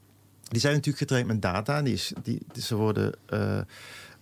[0.49, 1.83] Die zijn natuurlijk getraind met data.
[1.83, 3.15] Die, is, die ze worden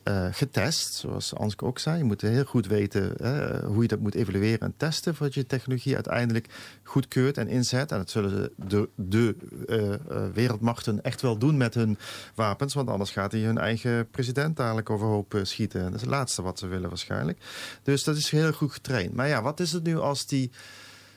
[0.05, 1.98] uh, getest, zoals Anske ook zei.
[1.98, 5.14] Je moet heel goed weten uh, hoe je dat moet evalueren en testen...
[5.14, 6.46] voordat je technologie uiteindelijk
[6.82, 7.92] goedkeurt en inzet.
[7.92, 9.36] En dat zullen de, de
[9.68, 11.98] uh, wereldmachten echt wel doen met hun
[12.34, 12.74] wapens...
[12.74, 15.82] want anders gaat hij hun eigen president dadelijk overhoop schieten.
[15.82, 17.38] Dat is het laatste wat ze willen waarschijnlijk.
[17.82, 19.14] Dus dat is heel goed getraind.
[19.14, 20.51] Maar ja, wat is het nu als, die,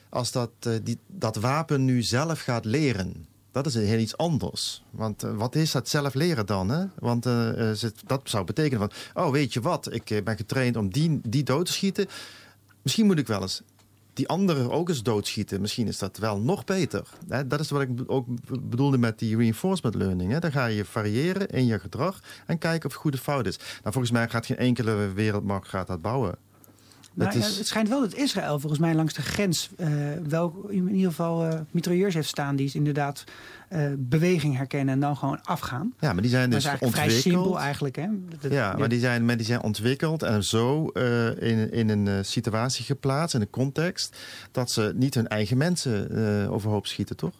[0.08, 0.50] als dat,
[0.82, 3.32] die, dat wapen nu zelf gaat leren...
[3.54, 4.82] Dat is heel iets anders.
[4.90, 6.68] Want uh, wat is dat zelf leren dan?
[6.68, 6.84] Hè?
[6.98, 7.72] Want uh,
[8.06, 9.24] dat zou betekenen van...
[9.24, 12.06] oh, weet je wat, ik ben getraind om die, die dood te schieten.
[12.82, 13.62] Misschien moet ik wel eens
[14.12, 15.60] die andere ook eens doodschieten.
[15.60, 17.08] Misschien is dat wel nog beter.
[17.28, 17.46] Hè?
[17.46, 18.26] Dat is wat ik ook
[18.68, 20.32] bedoelde met die reinforcement learning.
[20.32, 20.38] Hè?
[20.38, 23.56] Dan ga je variëren in je gedrag en kijken of het goed of fout is.
[23.56, 26.36] Nou, volgens mij gaat geen enkele wereldmacht gaat dat bouwen.
[27.18, 29.88] Het schijnt wel dat Israël volgens mij langs de grens uh,
[30.28, 33.24] wel in ieder geval uh, mitrailleurs heeft staan die inderdaad
[33.72, 35.94] uh, beweging herkennen en dan gewoon afgaan.
[36.00, 36.92] Ja, maar die zijn dus ontwikkeld.
[36.92, 38.08] Vrij simpel eigenlijk, hè?
[38.40, 40.88] Dat, ja, maar die zijn, maar die zijn ontwikkeld en zo
[41.38, 44.16] in, in een situatie geplaatst, in een context,
[44.50, 46.10] dat ze niet hun eigen mensen
[46.50, 47.32] overhoop schieten, toch?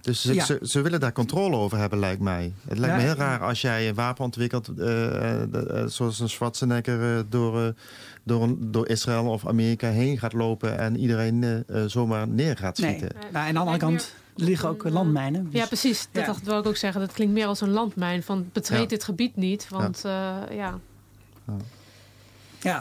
[0.00, 0.44] Dus ze, ja.
[0.44, 2.52] ze, ze, willen daar controle over hebben, lijkt mij.
[2.68, 6.28] Het lijkt ja, me heel raar als jij een wapen ontwikkelt, uh, uh, zoals een
[6.28, 7.74] Schwarzenegger door,
[8.28, 13.08] door, door Israël of Amerika heen gaat lopen en iedereen zomaar neer gaat schieten.
[13.20, 13.32] Nee.
[13.32, 15.44] Nou, aan de andere kant liggen ook landmijnen.
[15.44, 15.60] Dus.
[15.60, 16.08] Ja, precies.
[16.12, 17.00] Dat dacht, wil ik ook zeggen.
[17.00, 18.22] Dat klinkt meer als een landmijn.
[18.22, 20.48] Van betreed dit gebied niet, want ja.
[20.50, 20.78] Ja,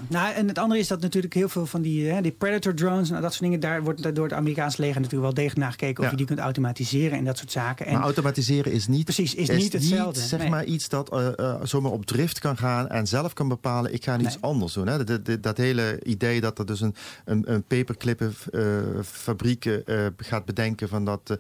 [0.08, 3.10] nou, en het andere is dat natuurlijk heel veel van die, hè, die Predator drones...
[3.10, 5.98] Nou, dat soort dingen, daar wordt door het Amerikaanse leger natuurlijk wel degelijk naar gekeken...
[5.98, 6.10] of Ja.
[6.12, 7.86] je die kunt automatiseren en dat soort zaken.
[7.86, 10.20] En Maar automatiseren is niet, precies, is, niet hetzelfde.
[10.20, 10.50] zeg Nee.
[10.50, 14.04] maar iets dat eh, eh, zomaar op drift kan gaan en zelf kan bepalen, ik
[14.04, 14.38] ga iets Nee.
[14.44, 14.88] anders doen.
[14.88, 15.04] Hè?
[15.04, 20.90] Dat, dat, dat hele idee dat er dus een, een, een paperclippenfabriek eh, gaat bedenken
[20.90, 21.38] van dat,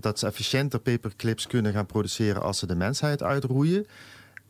[0.00, 3.86] dat ze efficiënter paperclips kunnen gaan produceren als ze de mensheid uitroeien.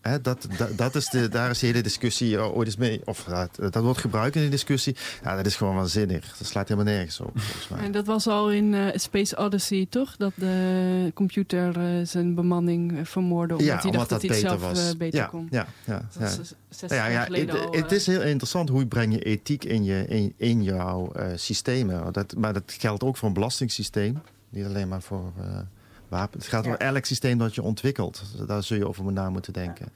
[0.03, 0.46] Dat, dat,
[0.76, 3.00] dat is de, daar is de hele discussie ooit eens mee.
[3.05, 4.96] Of dat, dat wordt gebruikt in de discussie.
[5.22, 6.36] Ja, dat is gewoon waanzinnig.
[6.38, 7.84] Dat slaat helemaal nergens op, volgens mij.
[7.84, 10.16] En dat was al in eh, Space Odyssey, toch?
[10.16, 13.55] Dat de computer eh, zijn bemanning eh, vermoordde.
[13.55, 14.96] Omdat ja, hij omdat dacht dat, dat hij het zelf was.
[14.96, 15.48] beter ja, kon.
[15.50, 16.36] Ja, ja, Dat ja.
[16.36, 17.26] dus 60 Ja, ja,
[17.70, 22.12] het, is heel interessant hoe breng je ethiek in, je, in, in jouw systemen.
[22.12, 24.22] Dat, maar dat geldt ook voor een belastingssysteem.
[24.48, 25.32] Niet alleen maar voor
[26.12, 26.44] wapens.
[26.44, 28.22] Het gaat voor elk systeem dat je ontwikkelt.
[28.46, 29.88] Daar zul je over na moeten denken.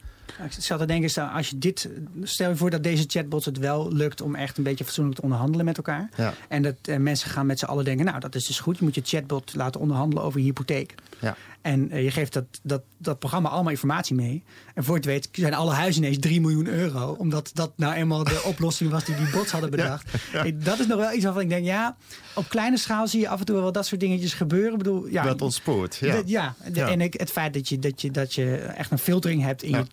[0.43, 1.89] Ik zat te denken, stel, als je dit,
[2.23, 5.21] stel je voor dat deze chatbots het wel lukt om echt een beetje fatsoenlijk te
[5.21, 6.09] onderhandelen met elkaar.
[6.15, 6.33] Ja.
[6.47, 8.77] En dat eh, mensen gaan met z'n allen denken, nou dat is dus goed.
[8.77, 10.95] Je moet je chatbot laten onderhandelen over je hypotheek.
[11.19, 11.35] Ja.
[11.67, 14.43] En eh, je geeft dat, dat, dat programma allemaal informatie mee.
[14.73, 17.15] En voor je het weet zijn alle huizen ineens 3 miljoen euro.
[17.17, 20.11] Omdat dat nou eenmaal de oplossing was die die bots hadden bedacht.
[20.53, 21.97] Dat is nog wel iets waarvan ik denk, ja,
[22.35, 24.71] op kleine schaal zie je af en toe wel dat soort dingetjes gebeuren.
[24.71, 25.95] Ik bedoel, ja, dat ontspoort.
[25.95, 26.13] Ja.
[26.25, 26.55] ja,
[26.91, 29.69] en ik, het feit dat je, dat, je, dat je echt een filtering hebt in
[29.69, 29.85] je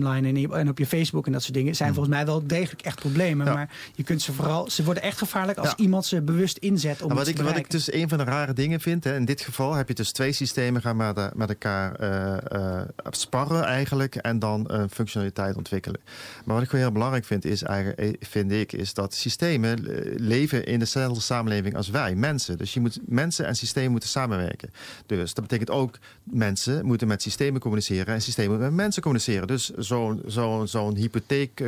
[0.00, 2.46] en, in je- en op je Facebook en dat soort dingen, zijn volgens mij wel
[2.46, 3.46] degelijk echt problemen.
[3.46, 7.10] Maar je kunt ze vooral, ze worden echt gevaarlijk als iemand ze bewust inzet om
[7.10, 9.40] iets wat, ik, wat ik dus een van de rare dingen vind, hè, in dit
[9.40, 14.14] geval heb je dus twee systemen gaan met, eh, met elkaar eh, eh, sparren eigenlijk
[14.14, 16.00] en dan een functionaliteit ontwikkelen.
[16.44, 19.78] Maar wat ik gewoon heel belangrijk vind, is eigenlijk, vind ik, is dat systemen
[20.16, 22.58] leven in dezelfde samenleving als wij, mensen.
[22.58, 24.70] Dus je moet, mensen en systemen moeten samenwerken.
[25.06, 29.46] Dus dat betekent ook, mensen moeten met systemen communiceren en systemen met mensen communiceren.
[29.46, 31.62] Dus zo'n zo'n zo'n hypotheek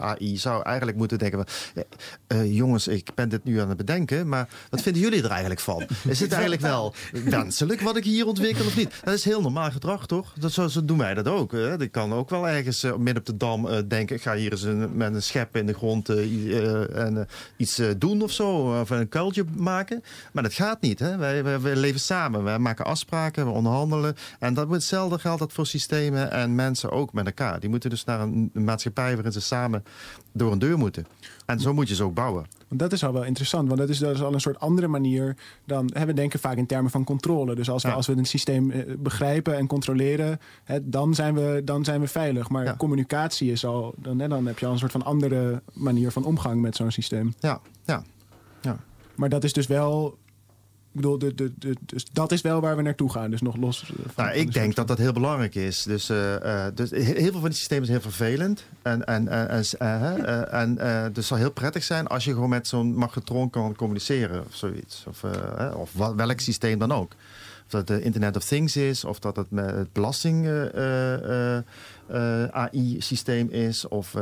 [0.00, 1.44] AI zou eigenlijk moeten denken
[2.26, 5.60] van, jongens, ik ben dit nu aan het bedenken, maar wat vinden jullie er eigenlijk
[5.60, 5.86] van?
[6.08, 9.00] Is het eigenlijk wel wenselijk wat ik hier ontwikkel of niet?
[9.04, 10.32] Dat is heel normaal gedrag, toch?
[10.38, 11.52] Dat, zo, doen wij dat ook.
[11.52, 11.80] Hè?
[11.80, 14.62] Ik kan ook wel ergens eh, midden op de dam eh, denken, ga hier eens
[14.62, 19.08] een, met een schep in de grond eh, en, iets doen of zo, of een
[19.08, 20.02] kuiltje maken.
[20.32, 20.98] Maar dat gaat niet.
[20.98, 21.16] Hè?
[21.16, 24.16] Wij, wij, leven samen, wij maken afspraken, we onderhandelen.
[24.38, 27.60] En dat hetzelfde geldt dat voor systemen en mensen ook met elkaar.
[27.60, 29.84] Die moeten dus naar een maatschappij waarin ze samen
[30.36, 31.06] door een deur moeten.
[31.46, 32.46] En zo moet je ze ook bouwen.
[32.68, 34.86] Want dat is al wel interessant, want dat is, dat is al een soort andere
[34.88, 35.90] manier dan.
[35.92, 37.54] Hè, we denken vaak in termen van controle.
[37.54, 37.94] Dus als we, Ja.
[37.94, 42.06] als we een systeem eh, begrijpen en controleren, hè, dan, zijn we, dan zijn we
[42.06, 42.48] veilig.
[42.48, 42.74] Maar Ja.
[42.76, 43.94] communicatie is al.
[43.96, 46.90] Dan, hè, dan heb je al een soort van andere manier van omgang met zo'n
[46.90, 47.34] systeem.
[47.38, 48.02] Ja, ja.
[49.14, 50.18] Maar dat is dus wel.
[50.96, 53.30] Ik bedoel, de, de, de, dus dat is wel waar we naartoe gaan.
[53.30, 53.82] Dus nog los.
[53.82, 55.82] eh, Van, Nou, van ik de denk dat dat heel belangrijk is.
[55.82, 58.64] Dus, eh, eh, dus he- heel veel van die systemen zijn heel vervelend.
[58.82, 63.50] En, en, en, en, dus zou heel prettig zijn als je gewoon met zo'n magnetron
[63.50, 65.04] kan communiceren of zoiets.
[65.08, 65.22] Of,
[65.74, 67.12] of welk systeem dan ook.
[67.64, 71.58] Of dat het Internet of Things is, of dat het met belasting eh,
[72.50, 74.14] AI-systeem is, of,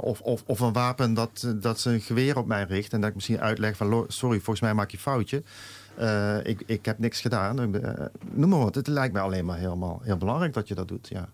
[0.00, 3.08] of, of, of een wapen dat, dat ze een geweer op mij richt en dat
[3.08, 5.42] ik misschien uitleg van "Lo- sorry, volgens mij maak je een foutje.
[5.98, 7.74] Eh, ik, ik heb niks gedaan.
[7.74, 8.74] Eh, noem maar wat.
[8.74, 11.08] Het lijkt mij alleen maar helemaal heel belangrijk dat je dat doet.
[11.08, 11.28] Ja.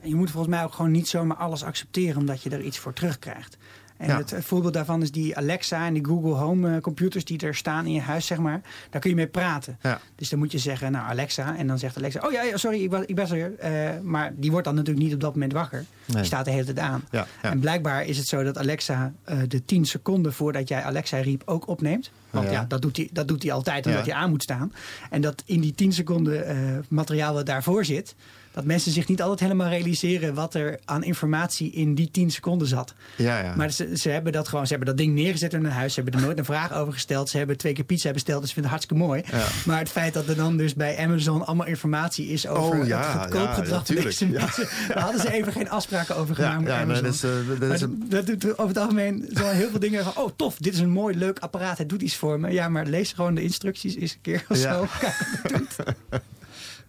[0.00, 2.78] En je moet volgens mij ook gewoon niet zomaar alles accepteren omdat je er iets
[2.78, 3.56] voor terugkrijgt.
[4.00, 4.16] En Ja.
[4.16, 7.86] het voorbeeld daarvan is die Alexa en die Google Home eh, computers die er staan
[7.86, 8.60] in je huis, zeg maar.
[8.90, 9.78] Daar kun je mee praten.
[9.82, 10.00] Ja.
[10.14, 11.56] Dus dan moet je zeggen, nou Alexa.
[11.56, 13.54] En dan zegt Alexa, oh ja, ja sorry, ik, was, ik ben er.
[13.58, 15.84] Eh, maar die wordt dan natuurlijk niet op dat moment wakker.
[16.06, 16.16] Nee.
[16.16, 17.04] Die staat de hele tijd aan.
[17.10, 17.26] Ja.
[17.42, 21.42] En blijkbaar is het zo dat Alexa eh, de 10 seconden voordat jij Alexa riep
[21.44, 22.10] ook opneemt.
[22.30, 22.64] Want Ja.
[22.68, 24.72] dat, doet hij, dat doet hij altijd omdat hij aan moet staan.
[25.10, 26.56] En dat in die 10 seconden eh,
[26.88, 28.14] materiaal wat daarvoor zit...
[28.52, 30.34] dat mensen zich niet altijd helemaal realiseren...
[30.34, 32.94] wat er aan informatie in die 10 seconden zat.
[33.16, 33.54] Ja, ja.
[33.56, 35.94] Maar ze, ze hebben dat gewoon, ze hebben dat ding neergezet in hun huis.
[35.94, 37.28] Ze hebben er nooit een vraag over gesteld.
[37.28, 39.22] Ze hebben twee keer pizza besteld, dus ze vinden het hartstikke mooi.
[39.30, 39.46] Ja.
[39.64, 43.12] Maar het feit dat er dan dus bij Amazon allemaal informatie is over Oh, ja,
[43.12, 44.56] het goedkoopgedrag ja, van deze natuurlijk.
[44.56, 44.64] Ja.
[44.64, 44.88] mensen.
[44.88, 47.02] Daar hadden ze even geen afspraken over gedaan ja, met Amazon.
[47.04, 50.16] dat is, eh, dat is een, dat doet over het algemeen heel veel dingen van...
[50.16, 52.52] oh tof, dit is een mooi, leuk apparaat, het doet iets voor me.
[52.52, 54.86] Ja, maar lees gewoon de instructies eens een keer of zo.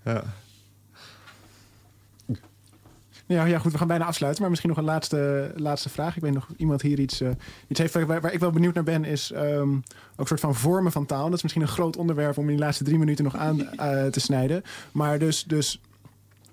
[0.04, 0.24] Ja.
[3.32, 4.42] Ja, ja, goed, we gaan bijna afsluiten.
[4.42, 6.16] Maar misschien nog een laatste, laatste vraag.
[6.16, 7.30] Ik weet nog iemand hier iets, eh,
[7.68, 9.06] iets heeft waar, waar ik wel benieuwd naar ben.
[9.06, 9.82] Is ehm, ook
[10.16, 11.26] een soort van vormen van taal.
[11.26, 14.06] Dat is misschien een groot onderwerp om in die laatste drie minuten nog aan eh,
[14.06, 14.64] te snijden.
[14.92, 15.82] Maar dus, dus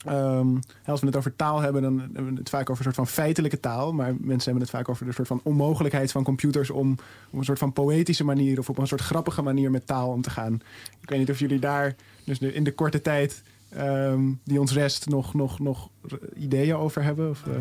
[0.04, 0.46] ehm,
[0.86, 3.14] als we het over taal hebben, dan hebben we het vaak over een soort van
[3.14, 3.92] feitelijke taal.
[3.92, 6.92] Maar mensen hebben het vaak over de soort van onmogelijkheid van computers om
[7.30, 10.22] op een soort van poëtische manier of op een soort grappige manier met taal om
[10.22, 10.54] te gaan.
[11.00, 15.08] Ik weet niet of jullie daar dus in de korte tijd ehm, die ons rest
[15.08, 15.88] nog, nog, nog
[16.34, 17.30] ideeën over hebben.
[17.30, 17.52] Of, eh,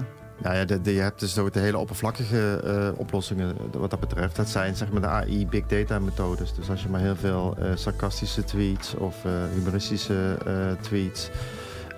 [0.42, 4.36] Nou ja, je hebt dus ook de hele oppervlakkige eh, oplossingen wat dat betreft.
[4.36, 6.54] Dat zijn zeg maar de AI big data methodes.
[6.54, 11.30] Dus als je maar heel veel eh, sarcastische tweets of eh, humoristische eh, tweets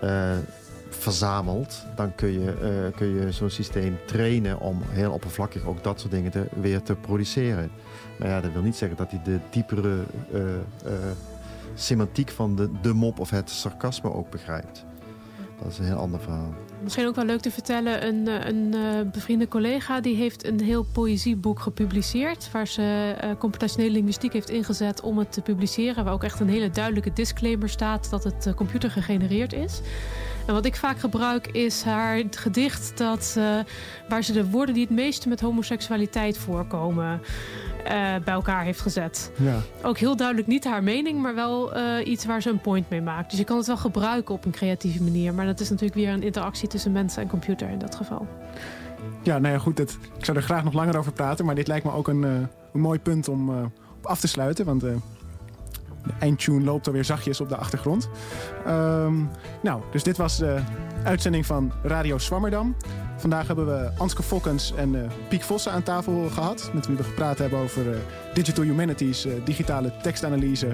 [0.01, 0.31] eh,
[0.89, 5.99] verzamelt, dan kun je, eh, kun je zo'n systeem trainen om heel oppervlakkig ook dat
[5.99, 7.71] soort dingen te, weer te produceren.
[8.19, 9.97] Maar ja, dat wil niet zeggen dat hij de diepere
[10.33, 10.93] eh, eh,
[11.81, 14.85] semantiek van de, de mop of het sarcasme ook begrijpt.
[15.61, 16.53] Dat is een heel ander verhaal.
[16.83, 20.61] Misschien ook wel leuk te vertellen, een, eh, een eh, bevriende collega die heeft een
[20.61, 22.51] heel poëzieboek gepubliceerd.
[22.51, 26.03] Waar ze eh, computationele linguïstiek heeft ingezet om het te publiceren.
[26.03, 29.81] Waar ook echt een hele duidelijke disclaimer staat dat het computer gegenereerd is.
[30.47, 33.37] En wat ik vaak gebruik is haar gedicht dat,
[34.09, 37.21] waar ze de woorden die het meeste met homoseksualiteit voorkomen
[37.83, 37.91] eh,
[38.23, 39.31] bij elkaar heeft gezet.
[39.35, 39.55] Ja.
[39.83, 43.01] Ook heel duidelijk niet haar mening, maar wel eh, iets waar ze een point mee
[43.01, 43.29] maakt.
[43.29, 45.33] Dus je kan het wel gebruiken op een creatieve manier.
[45.33, 48.27] Maar dat is natuurlijk weer een interactie tussen mensen en computer in dat geval.
[49.23, 49.77] Ja, nou ja, goed.
[49.77, 51.45] Het, ik zou er graag nog langer over praten.
[51.45, 52.31] Maar dit lijkt me ook een, eh,
[52.73, 53.49] een mooi punt om
[53.97, 54.65] op af te sluiten.
[54.65, 54.97] Want de
[56.19, 58.09] eindtune loopt alweer zachtjes op de achtergrond.
[58.65, 59.15] Ehm,
[59.61, 60.59] nou, dus dit was de
[61.03, 62.75] uitzending van Radio Swammerdam.
[63.19, 66.69] Vandaag hebben we Anske Fokkens en eh, Piek Vossen aan tafel gehad.
[66.73, 67.97] Met wie we gepraat hebben over eh,
[68.33, 70.67] digital humanities, eh, digitale tekstanalyse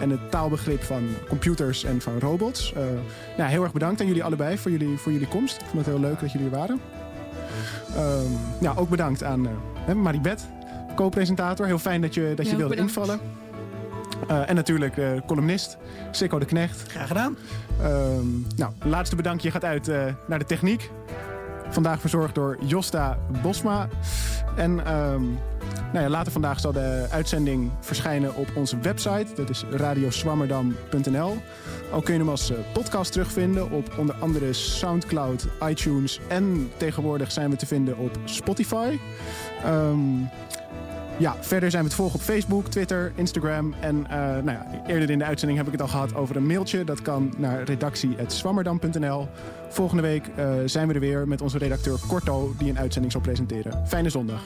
[0.00, 2.72] en het taalbegrip van computers en van robots.
[2.72, 2.82] Eh,
[3.36, 5.56] nou, heel erg bedankt aan jullie allebei voor jullie, voor jullie komst.
[5.60, 6.80] Ik vond het heel leuk dat jullie er waren.
[7.96, 9.52] Ehm, ja, ook bedankt aan eh,
[9.84, 10.46] hè, Maribeth,
[10.96, 11.66] co-presentator.
[11.66, 12.96] Heel fijn dat je, dat je Ja, wilde bedankt.
[12.96, 13.20] invallen.
[14.28, 15.76] Eh, en natuurlijk eh, columnist,
[16.10, 16.84] Sikko de Knecht.
[16.90, 17.36] Graag gedaan.
[17.82, 18.26] Ehm,
[18.56, 20.90] nou, laatste bedankje gaat uit eh, naar de techniek.
[21.70, 23.88] Vandaag verzorgd door Josta Bosma.
[24.56, 25.22] En ehm,
[25.92, 29.26] nou ja, later vandaag zal de uitzending verschijnen op onze website.
[29.34, 31.36] Dat is radioswammerdam.nl.
[31.92, 37.32] Ook kun je hem als eh, podcast terugvinden op onder andere Soundcloud, iTunes en tegenwoordig
[37.32, 38.98] zijn we te vinden op Spotify.
[39.64, 39.98] Ehm,
[41.20, 43.74] ja, verder zijn we te volgen op Facebook, Twitter, Instagram.
[43.80, 46.46] En eh, nou ja, eerder in de uitzending heb ik het al gehad over een
[46.46, 46.84] mailtje.
[46.84, 49.28] Dat kan naar redactie.swammerdam.nl.
[49.68, 53.20] Volgende week eh, zijn we er weer met onze redacteur Korto, die een uitzending zal
[53.20, 53.86] presenteren.
[53.86, 54.42] Fijne zondag.